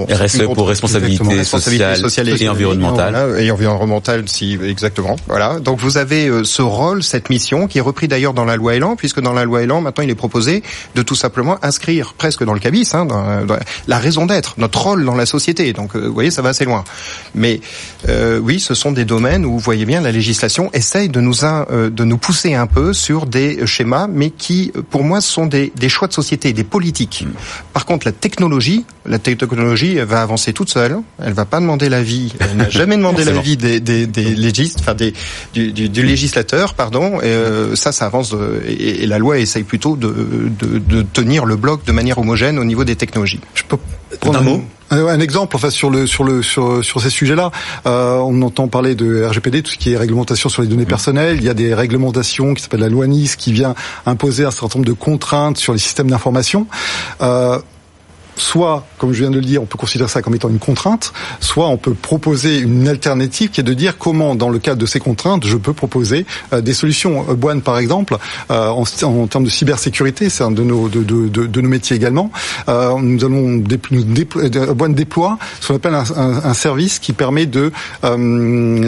RSE 0.05 0.43
pour 0.55 0.69
responsabilité, 0.69 1.45
sociale, 1.45 2.29
et, 2.29 2.49
environnementale. 2.49 3.41
et 3.41 3.51
environnementale, 3.51 4.29
si 4.29 4.59
exactement. 4.63 5.17
Voilà. 5.27 5.59
Donc 5.61 5.79
vous 5.81 5.97
avez 5.97 6.29
euh, 6.29 6.45
ce 6.45 6.63
rôle, 6.63 7.03
cette 7.03 7.31
mission, 7.31 7.67
qui 7.67 7.79
est 7.79 7.83
repris 7.83 8.09
d'ailleurs 8.09 8.35
dans 8.35 8.45
la 8.45 8.57
loi 8.57 8.75
Elan, 8.75 8.97
puisque 8.97 9.21
dans 9.21 9.33
la 9.33 9.45
loi 9.45 9.63
Elan, 9.63 9.81
maintenant, 9.81 10.05
il 10.05 10.11
est 10.11 10.15
proposé 10.15 10.63
de 10.95 11.03
tout 11.03 11.15
simplement 11.15 11.59
inscrire 11.63 12.15
presque 12.17 12.45
dans 12.45 12.53
le 12.53 12.61
cabis, 12.61 12.89
hein, 12.93 13.07
dans, 13.07 13.47
la 13.87 13.99
raison 13.99 14.27
d'être, 14.27 14.55
notre 14.59 14.81
rôle 14.81 15.05
dans 15.05 15.15
la 15.15 15.27
société. 15.27 15.73
Donc, 15.73 15.97
euh, 15.97 16.07
vous 16.07 16.15
voyez, 16.15 16.31
ça 16.31 16.43
va 16.43 16.51
assez 16.51 16.65
loin. 16.65 16.85
Mais 17.35 17.61
euh, 18.09 18.39
oui, 18.39 18.61
ce 18.61 18.75
sont 18.75 18.93
des 18.93 19.05
domaines 19.05 19.45
où 19.45 19.53
vous 19.53 19.59
voyez 19.59 19.87
bien 19.87 20.01
la 20.01 20.13
législation 20.13 20.71
essaye 20.73 21.09
de 21.09 21.21
nous 21.21 21.37
de 21.37 22.05
nous 22.05 22.17
pousser 22.17 22.55
un 22.55 22.67
peu 22.67 22.93
sur 22.93 23.27
des 23.27 23.67
schémas, 23.67 24.07
mais 24.07 24.31
qui, 24.31 24.73
pour 24.91 25.05
moi, 25.05 25.21
sont 25.21 25.47
des, 25.47 25.73
des 25.77 25.89
choix 25.89 26.09
de 26.09 26.13
société, 26.13 26.53
des 26.53 26.65
politiques. 26.65 27.25
Mm. 27.27 27.33
Par 27.73 27.85
contre, 27.85 28.07
la 28.07 28.13
technologie, 28.13 28.85
la 29.05 29.19
technologie 29.19 29.86
elle 29.95 30.05
va 30.05 30.23
avancer 30.23 30.53
toute 30.53 30.71
seule. 30.71 30.99
Elle 31.23 31.33
va 31.33 31.45
pas 31.45 31.61
demander 31.61 31.89
l'avis. 31.89 32.35
Elle 32.41 32.57
n'a 32.57 32.71
jamais 32.71 32.97
demandé 32.97 33.25
l'avis 33.25 33.57
des, 33.57 33.81
des, 33.81 34.07
des 34.07 34.35
légistes, 34.35 34.79
enfin 34.81 34.95
des, 34.95 35.15
du, 35.55 35.73
du, 35.73 35.89
du, 35.89 36.03
législateur, 36.03 36.75
pardon. 36.75 37.21
Et, 37.21 37.27
euh, 37.27 37.77
ça, 37.77 37.93
ça 37.93 38.07
avance. 38.07 38.35
et, 38.67 39.07
la 39.07 39.19
loi 39.19 39.39
essaye 39.39 39.63
plutôt 39.63 39.97
de, 39.97 40.51
de, 40.59 40.79
de, 40.79 41.03
tenir 41.03 41.45
le 41.45 41.57
bloc 41.57 41.85
de 41.85 41.93
manière 41.93 42.19
homogène 42.19 42.59
au 42.59 42.65
niveau 42.65 42.85
des 42.85 42.97
technologies. 42.97 43.41
Je 43.55 43.63
peux 43.65 43.79
prendre 44.21 44.39
un 44.39 44.43
mot? 44.43 44.63
Un, 44.91 45.19
exemple, 45.19 45.57
enfin 45.57 45.71
sur 45.71 45.91
le 45.91 46.07
sur 46.07 46.23
le 46.23 46.43
sur 46.43 46.85
sur 46.85 47.01
ces 47.01 47.11
sujets-là, 47.11 47.51
euh, 47.87 48.19
on 48.19 48.41
entend 48.43 48.69
parler 48.69 48.95
de 48.95 49.25
RGPD, 49.25 49.63
tout 49.63 49.73
ce 49.73 49.79
qui 49.79 49.93
est 49.93 49.97
réglementation 49.97 50.49
sur 50.49 50.63
les 50.63 50.69
données 50.69 50.87
personnelles. 50.87 51.39
Il 51.39 51.45
y 51.45 51.49
a 51.49 51.55
des 51.55 51.75
réglementations 51.75 52.55
qui 52.55 52.63
s'appellent 52.63 52.81
la 52.81 52.89
loi 52.89 53.09
Nice 53.09 53.35
qui 53.35 53.53
vient 53.53 53.75
imposer 54.07 54.45
un 54.45 54.53
certain 54.53 54.79
nombre 54.79 54.89
de 54.89 54.93
contraintes 54.93 55.59
sur 55.59 55.73
les 55.73 55.81
systèmes 55.81 56.09
d'information. 56.09 56.69
Euh, 57.21 57.59
soit, 58.37 58.87
comme 58.99 59.13
je 59.13 59.21
viens 59.21 59.31
de 59.31 59.37
le 59.37 59.45
dire, 59.45 59.63
on 59.63 59.67
peut 59.67 59.79
considérer 59.79 60.09
ça 60.09 60.23
comme 60.23 60.35
étant 60.35 60.49
une 60.49 60.59
contrainte, 60.59 61.13
soit 61.41 61.69
on 61.69 61.77
peut 61.77 61.95
proposer 61.95 62.59
une 62.59 62.89
alternative 62.89 63.51
qui 63.51 63.61
est 63.61 63.65
de 63.65 63.75
dire 63.75 63.99
comment, 63.99 64.35
dans 64.35 64.51
le 64.51 64.59
cadre 64.59 64.81
de 64.81 64.87
ces 64.87 65.01
contraintes, 65.01 65.47
je 65.47 65.57
peux 65.57 65.73
proposer 65.73 66.27
euh, 66.53 66.61
des 66.61 66.75
solutions. 66.75 67.27
Euh, 67.29 67.35
Boine, 67.35 67.63
par 67.63 67.79
exemple, 67.79 68.17
euh, 68.51 68.69
en, 68.69 68.85
en, 69.03 69.27
termes 69.27 69.45
de 69.45 69.51
cybersécurité, 69.51 70.29
c'est 70.31 70.45
un 70.45 70.51
de 70.51 70.63
nos, 70.63 70.89
de, 70.89 71.03
de, 71.03 71.29
de, 71.29 71.61
nos 71.61 71.69
métiers 71.69 71.97
également, 71.97 72.31
nous 72.69 73.25
allons 73.25 73.63
Boine 74.75 74.95
déploie 74.95 75.39
ce 75.61 75.69
qu'on 75.69 75.77
appelle 75.77 75.95
un, 75.95 76.05
un, 76.17 76.55
service 76.55 76.99
qui 76.99 77.13
permet 77.13 77.47
de 77.47 77.73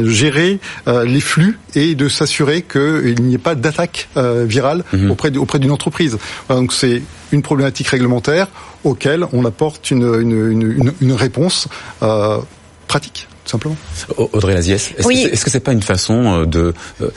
gérer 0.05 0.59
les 0.87 1.21
flux 1.21 1.59
et 1.75 1.95
de 1.95 2.09
s'assurer 2.09 2.63
qu'il 2.63 3.23
n'y 3.23 3.35
ait 3.35 3.39
pas 3.39 3.55
d'attaque 3.55 4.09
virale 4.17 4.85
mhm. 4.93 5.11
auprès, 5.11 5.37
auprès 5.37 5.59
d'une 5.59 5.71
entreprise. 5.71 6.19
donc 6.49 6.73
c'est 6.73 7.03
une 7.33 7.43
problématique 7.43 7.89
réglementaire 7.89 8.49
auquel 8.85 9.25
on 9.33 9.45
apporte 9.45 9.91
une, 9.91 10.21
une, 10.21 10.93
une, 11.01 11.13
réponse 11.13 11.69
euh, 12.03 12.39
pratique 12.87 13.29
simplement. 13.45 13.77
Audrey 14.19 14.53
Laziès, 14.53 14.93
est-ce 14.99 15.07
oui. 15.07 15.31
que 15.31 15.51
c'est 15.51 15.61
pas 15.61 15.73
une 15.73 15.83
façon 15.83 16.43
euh, 16.43 16.47
de 16.47 16.75
euh, 17.01 17.11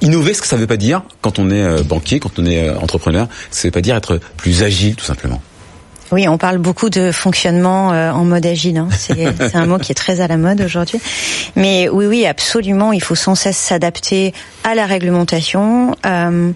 innover 0.00 0.32
Ce 0.32 0.40
que 0.40 0.46
ça 0.46 0.56
veut 0.56 0.66
pas 0.66 0.78
dire 0.78 1.02
quand 1.20 1.38
on 1.38 1.50
est 1.50 1.82
banquier, 1.82 2.20
quand 2.20 2.38
on 2.38 2.46
est 2.46 2.70
entrepreneur, 2.70 3.28
ça 3.50 3.68
veut 3.68 3.72
pas 3.72 3.82
dire 3.82 3.96
être 3.96 4.18
plus 4.38 4.62
agile, 4.62 4.96
tout 4.96 5.04
simplement. 5.04 5.42
Oui, 6.10 6.28
on 6.28 6.36
parle 6.36 6.58
beaucoup 6.58 6.90
de 6.90 7.10
fonctionnement 7.10 7.88
en 7.88 8.24
mode 8.24 8.44
agile. 8.44 8.76
Hein. 8.76 8.88
C'est 8.98 9.56
un 9.56 9.64
mot 9.64 9.78
qui 9.78 9.92
est 9.92 9.94
très 9.94 10.20
à 10.20 10.28
la 10.28 10.36
mode 10.36 10.60
aujourd'hui. 10.60 11.00
Mais 11.56 11.88
oui, 11.88 12.04
oui, 12.06 12.26
absolument, 12.26 12.92
il 12.92 13.02
faut 13.02 13.14
sans 13.14 13.34
cesse 13.34 13.56
s'adapter 13.56 14.34
à 14.62 14.74
la 14.74 14.84
réglementation. 14.84 15.96
Euh, 16.04 16.52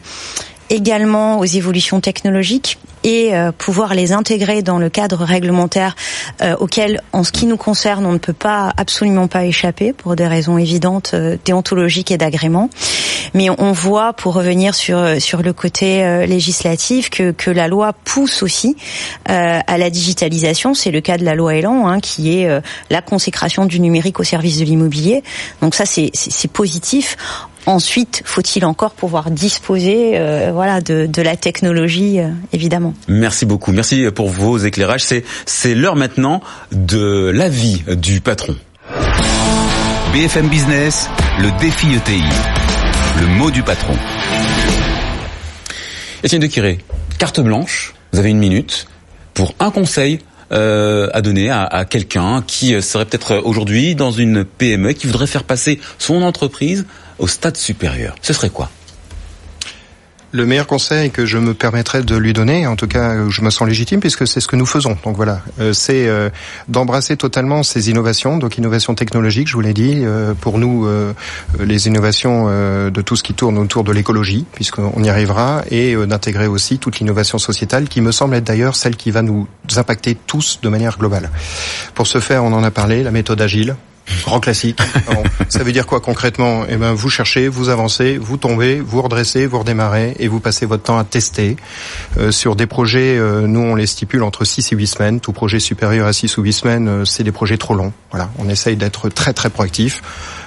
également 0.70 1.38
aux 1.38 1.44
évolutions 1.44 2.00
technologiques 2.00 2.78
et 3.06 3.34
euh, 3.34 3.52
pouvoir 3.52 3.94
les 3.94 4.12
intégrer 4.12 4.62
dans 4.62 4.78
le 4.78 4.90
cadre 4.90 5.24
réglementaire 5.24 5.94
euh, 6.42 6.56
auquel, 6.58 7.00
en 7.12 7.22
ce 7.22 7.30
qui 7.30 7.46
nous 7.46 7.56
concerne, 7.56 8.04
on 8.04 8.12
ne 8.12 8.18
peut 8.18 8.32
pas 8.32 8.72
absolument 8.76 9.28
pas 9.28 9.44
échapper 9.44 9.92
pour 9.92 10.16
des 10.16 10.26
raisons 10.26 10.58
évidentes 10.58 11.12
euh, 11.14 11.36
déontologiques 11.44 12.10
et 12.10 12.18
d'agrément. 12.18 12.68
Mais 13.32 13.48
on 13.50 13.72
voit, 13.72 14.12
pour 14.12 14.34
revenir 14.34 14.74
sur 14.74 15.20
sur 15.20 15.42
le 15.42 15.52
côté 15.52 16.26
législatif, 16.26 17.10
que 17.10 17.32
que 17.32 17.50
la 17.50 17.68
loi 17.68 17.92
pousse 17.92 18.42
aussi 18.42 18.76
à 19.26 19.78
la 19.78 19.90
digitalisation. 19.90 20.74
C'est 20.74 20.92
le 20.92 21.00
cas 21.00 21.18
de 21.18 21.24
la 21.24 21.34
loi 21.34 21.56
Elan, 21.56 21.88
hein, 21.88 22.00
qui 22.00 22.38
est 22.38 22.48
la 22.88 23.02
consécration 23.02 23.66
du 23.66 23.80
numérique 23.80 24.20
au 24.20 24.24
service 24.24 24.58
de 24.58 24.64
l'immobilier. 24.64 25.22
Donc 25.60 25.74
ça, 25.74 25.84
c'est 25.86 26.10
c'est 26.14 26.50
positif. 26.50 27.16
Ensuite, 27.66 28.22
faut-il 28.24 28.64
encore 28.64 28.92
pouvoir 28.92 29.32
disposer, 29.32 30.12
euh, 30.14 30.52
voilà, 30.52 30.80
de, 30.80 31.06
de, 31.06 31.20
la 31.20 31.36
technologie, 31.36 32.20
euh, 32.20 32.30
évidemment. 32.52 32.94
Merci 33.08 33.44
beaucoup. 33.44 33.72
Merci 33.72 34.06
pour 34.14 34.28
vos 34.28 34.56
éclairages. 34.56 35.02
C'est 35.02 35.24
c'est 35.46 35.74
l'heure 35.74 35.96
maintenant 35.96 36.40
de 36.70 37.32
l'avis 37.34 37.82
du 37.88 38.20
patron. 38.20 38.54
BFM 40.12 40.46
Business, 40.48 41.10
le 41.40 41.50
défi 41.58 41.88
ETI, 41.92 42.22
le 43.20 43.26
mot 43.26 43.50
du 43.50 43.64
patron. 43.64 43.94
Etienne 46.24 46.42
de 46.42 46.46
Quiré, 46.46 46.78
carte 47.18 47.40
blanche. 47.40 47.94
Vous 48.12 48.20
avez 48.20 48.30
une 48.30 48.38
minute 48.38 48.86
pour 49.34 49.56
un 49.58 49.72
conseil 49.72 50.20
à 50.50 51.20
donner 51.22 51.50
à, 51.50 51.64
à 51.64 51.84
quelqu'un 51.84 52.44
qui 52.46 52.80
serait 52.80 53.04
peut-être 53.04 53.42
aujourd'hui 53.44 53.96
dans 53.96 54.12
une 54.12 54.44
PME 54.44 54.92
qui 54.92 55.08
voudrait 55.08 55.26
faire 55.26 55.42
passer 55.42 55.80
son 55.98 56.22
entreprise 56.22 56.86
au 57.18 57.26
stade 57.26 57.56
supérieur 57.56 58.14
Ce 58.22 58.32
serait 58.32 58.50
quoi? 58.50 58.70
Le 60.32 60.44
meilleur 60.44 60.66
conseil 60.66 61.10
que 61.10 61.24
je 61.24 61.38
me 61.38 61.54
permettrais 61.54 62.02
de 62.02 62.14
lui 62.14 62.32
donner, 62.32 62.66
en 62.66 62.74
tout 62.76 62.88
cas 62.88 63.28
je 63.30 63.42
me 63.42 63.48
sens 63.48 63.66
légitime 63.66 64.00
puisque 64.00 64.26
c'est 64.26 64.40
ce 64.40 64.48
que 64.48 64.56
nous 64.56 64.66
faisons. 64.66 64.98
Donc 65.04 65.16
voilà, 65.16 65.40
euh, 65.60 65.72
c'est 65.72 66.08
euh, 66.08 66.28
d'embrasser 66.68 67.16
totalement 67.16 67.62
ces 67.62 67.88
innovations, 67.90 68.36
donc 68.36 68.58
innovations 68.58 68.94
technologiques, 68.94 69.48
je 69.48 69.54
vous 69.54 69.60
l'ai 69.60 69.72
dit, 69.72 70.02
euh, 70.04 70.34
pour 70.34 70.58
nous 70.58 70.86
les 71.58 71.86
innovations 71.86 72.46
de 72.46 73.00
tout 73.00 73.16
ce 73.16 73.22
qui 73.22 73.34
tourne 73.34 73.56
autour 73.56 73.84
de 73.84 73.92
l'écologie, 73.92 74.44
puisqu'on 74.52 75.02
y 75.02 75.08
arrivera, 75.08 75.62
et 75.70 75.94
d'intégrer 76.06 76.48
aussi 76.48 76.78
toute 76.78 76.98
l'innovation 76.98 77.38
sociétale 77.38 77.88
qui 77.88 78.00
me 78.00 78.12
semble 78.12 78.34
être 78.34 78.44
d'ailleurs 78.44 78.76
celle 78.76 78.96
qui 78.96 79.10
va 79.10 79.22
nous 79.22 79.48
impacter 79.76 80.16
tous 80.26 80.60
de 80.62 80.68
manière 80.68 80.98
globale. 80.98 81.30
Pour 81.94 82.06
ce 82.06 82.20
faire, 82.20 82.44
on 82.44 82.52
en 82.52 82.62
a 82.62 82.70
parlé, 82.70 83.02
la 83.02 83.10
méthode 83.10 83.40
agile, 83.40 83.76
Grand 84.24 84.40
classique. 84.40 84.78
ça 85.48 85.62
veut 85.62 85.72
dire 85.72 85.86
quoi 85.86 86.00
concrètement? 86.00 86.64
Eh 86.68 86.76
ben, 86.76 86.92
vous 86.92 87.10
cherchez, 87.10 87.48
vous 87.48 87.68
avancez, 87.68 88.18
vous 88.18 88.36
tombez, 88.36 88.80
vous 88.80 89.02
redressez, 89.02 89.46
vous 89.46 89.58
redémarrez 89.58 90.16
et 90.18 90.28
vous 90.28 90.40
passez 90.40 90.66
votre 90.66 90.84
temps 90.84 90.98
à 90.98 91.04
tester 91.04 91.56
euh, 92.18 92.30
sur 92.30 92.56
des 92.56 92.66
projets. 92.66 93.16
Euh, 93.18 93.46
nous, 93.46 93.60
on 93.60 93.74
les 93.74 93.86
stipule 93.86 94.22
entre 94.22 94.44
6 94.44 94.72
et 94.72 94.76
8 94.76 94.86
semaines. 94.86 95.20
Tout 95.20 95.32
projet 95.32 95.58
supérieur 95.60 96.06
à 96.06 96.12
6 96.12 96.36
ou 96.38 96.42
8 96.42 96.52
semaines, 96.52 96.88
euh, 96.88 97.04
c'est 97.04 97.24
des 97.24 97.32
projets 97.32 97.58
trop 97.58 97.74
longs. 97.74 97.92
Voilà, 98.10 98.30
on 98.38 98.48
essaye 98.48 98.76
d'être 98.76 99.08
très 99.08 99.32
très 99.32 99.50
proactif. 99.50 100.02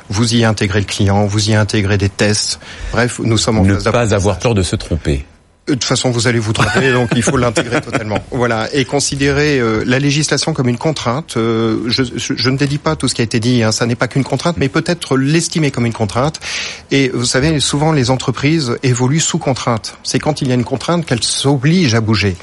Vous 0.10 0.36
y 0.36 0.44
intégrez 0.44 0.80
le 0.80 0.86
client, 0.86 1.26
vous 1.26 1.50
y 1.50 1.54
intégrez 1.54 1.98
des 1.98 2.10
tests. 2.10 2.60
Bref, 2.92 3.20
nous 3.24 3.38
sommes 3.38 3.60
en 3.60 3.64
ne 3.64 3.76
pas 3.76 4.14
avoir 4.14 4.40
peur 4.40 4.56
de 4.56 4.64
se 4.64 4.76
tromper. 4.76 5.26
De 5.70 5.76
toute 5.76 5.84
façon, 5.84 6.10
vous 6.10 6.28
allez 6.28 6.40
vous 6.40 6.52
tromper, 6.52 6.92
donc 6.94 7.10
il 7.16 7.22
faut 7.22 7.38
l'intégrer 7.38 7.80
totalement. 7.80 8.18
Voilà, 8.32 8.68
et 8.74 8.86
considérer 8.86 9.60
euh, 9.60 9.84
la 9.86 10.00
législation 10.00 10.54
comme 10.54 10.68
une 10.68 10.78
contrainte. 10.78 11.38
Euh, 11.38 11.84
je, 11.88 12.04
je, 12.16 12.50
ne 12.50 12.58
dédie 12.58 12.80
pas 12.80 12.96
tout 12.96 13.08
ce 13.08 13.14
qui 13.14 13.22
a 13.22 13.24
été 13.24 13.40
dit. 13.40 13.62
Hein, 13.62 13.72
ça 13.72 13.86
n'est 13.86 13.96
pas 13.96 14.08
qu'une 14.08 14.24
contrainte, 14.24 14.58
mais 14.58 14.68
peut-être 14.68 15.16
l'estimer 15.16 15.70
comme 15.70 15.86
une 15.86 15.94
contrainte. 15.94 16.40
Et 16.90 17.10
vous 17.14 17.26
savez, 17.26 17.60
souvent 17.60 17.92
les 17.92 18.10
entreprises 18.10 18.78
évoluent 18.82 19.20
sous 19.20 19.38
contrainte. 19.38 19.98
C'est 20.04 20.18
quand 20.18 20.42
il 20.42 20.48
y 20.48 20.52
a 20.52 20.56
une 20.56 20.64
contrainte 20.64 21.06
qu'elles 21.06 21.24
s'obligent 21.24 21.94
à 21.94 22.02
bouger. 22.02 22.36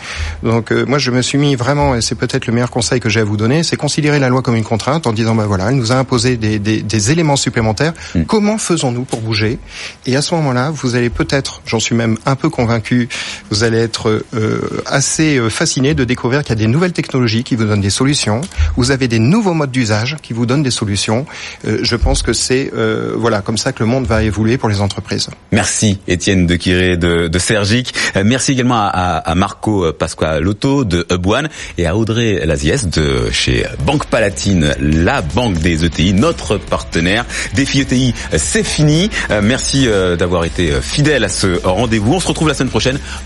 Donc 0.44 0.70
euh, 0.70 0.84
moi, 0.86 0.98
je 0.98 1.10
me 1.10 1.20
suis 1.20 1.38
mis 1.38 1.56
vraiment, 1.56 1.96
et 1.96 2.02
c'est 2.02 2.14
peut-être 2.14 2.46
le 2.46 2.52
meilleur 2.52 2.70
conseil 2.70 3.00
que 3.00 3.08
j'ai 3.08 3.20
à 3.20 3.24
vous 3.24 3.36
donner, 3.36 3.64
c'est 3.64 3.76
considérer 3.76 4.20
la 4.20 4.28
loi 4.28 4.42
comme 4.42 4.56
une 4.56 4.64
contrainte 4.64 5.06
en 5.06 5.12
disant, 5.12 5.34
ben 5.34 5.46
voilà, 5.46 5.70
elle 5.70 5.76
nous 5.76 5.90
a 5.90 5.96
imposé 5.96 6.36
des, 6.36 6.60
des, 6.60 6.82
des 6.82 7.10
éléments 7.10 7.36
supplémentaires. 7.36 7.92
Mm. 8.14 8.22
Comment 8.24 8.58
faisons-nous 8.58 9.02
pour 9.02 9.20
bouger? 9.20 9.58
Et 10.06 10.14
à 10.16 10.22
ce 10.22 10.34
moment-là, 10.36 10.70
vous 10.70 10.94
allez 10.94 11.10
peut-être, 11.10 11.62
j'en 11.66 11.80
suis 11.80 11.94
même 11.94 12.16
un 12.24 12.36
peu 12.36 12.50
convaincu, 12.50 13.08
vous 13.50 13.64
allez 13.64 13.78
être 13.78 14.22
euh, 14.34 14.82
assez 14.86 15.38
euh, 15.38 15.50
fasciné 15.50 15.94
de 15.94 16.04
découvrir 16.04 16.42
qu'il 16.42 16.50
y 16.50 16.52
a 16.52 16.56
des 16.56 16.66
nouvelles 16.66 16.92
technologies 16.92 17.44
qui 17.44 17.56
vous 17.56 17.64
donnent 17.64 17.80
des 17.80 17.90
solutions. 17.90 18.40
Vous 18.76 18.90
avez 18.90 19.08
des 19.08 19.18
nouveaux 19.18 19.54
modes 19.54 19.70
d'usage 19.70 20.16
qui 20.22 20.32
vous 20.32 20.46
donnent 20.46 20.62
des 20.62 20.70
solutions. 20.70 21.26
Euh, 21.66 21.78
je 21.82 21.96
pense 21.96 22.22
que 22.22 22.32
c'est 22.32 22.72
voilà 23.16 23.40
comme 23.40 23.56
ça 23.56 23.72
que 23.72 23.82
le 23.82 23.88
monde 23.88 24.06
va 24.06 24.22
évoluer 24.22 24.58
pour 24.58 24.68
les 24.68 24.80
entreprises. 24.80 25.28
Merci 25.52 25.98
Étienne 26.06 26.46
de 26.46 26.56
Quiré 26.56 26.96
de, 26.96 27.28
de 27.28 27.38
Sergic. 27.38 27.94
Merci 28.24 28.52
également 28.52 28.80
à, 28.80 29.18
à 29.18 29.34
Marco 29.34 29.92
Pasqualotto 29.92 30.84
de 30.84 31.06
Hub 31.10 31.26
One 31.26 31.48
et 31.78 31.86
à 31.86 31.96
Audrey 31.96 32.44
Laziès 32.44 32.88
de 32.88 33.30
chez 33.30 33.64
Banque 33.84 34.06
Palatine, 34.06 34.74
la 34.80 35.22
banque 35.22 35.58
des 35.58 35.84
ETI, 35.84 36.12
notre 36.12 36.58
partenaire. 36.58 37.24
Défi 37.54 37.80
ETI, 37.80 38.14
c'est 38.36 38.64
fini. 38.64 39.10
Merci 39.42 39.88
d'avoir 40.18 40.44
été 40.44 40.72
fidèle 40.80 41.24
à 41.24 41.28
ce 41.28 41.60
rendez-vous. 41.64 42.14
On 42.14 42.20
se 42.20 42.28
retrouve 42.28 42.48
la 42.48 42.54
semaine 42.54 42.70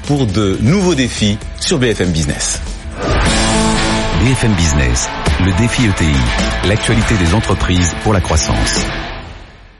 pour 0.06 0.26
de 0.26 0.58
nouveaux 0.60 0.94
défis 0.94 1.38
sur 1.58 1.78
BFM 1.78 2.10
Business. 2.10 2.60
BFM 4.24 4.52
Business, 4.52 5.08
le 5.44 5.52
défi 5.58 5.84
ETI, 5.86 6.68
l'actualité 6.68 7.14
des 7.16 7.34
entreprises 7.34 7.94
pour 8.02 8.12
la 8.12 8.20
croissance. 8.20 8.84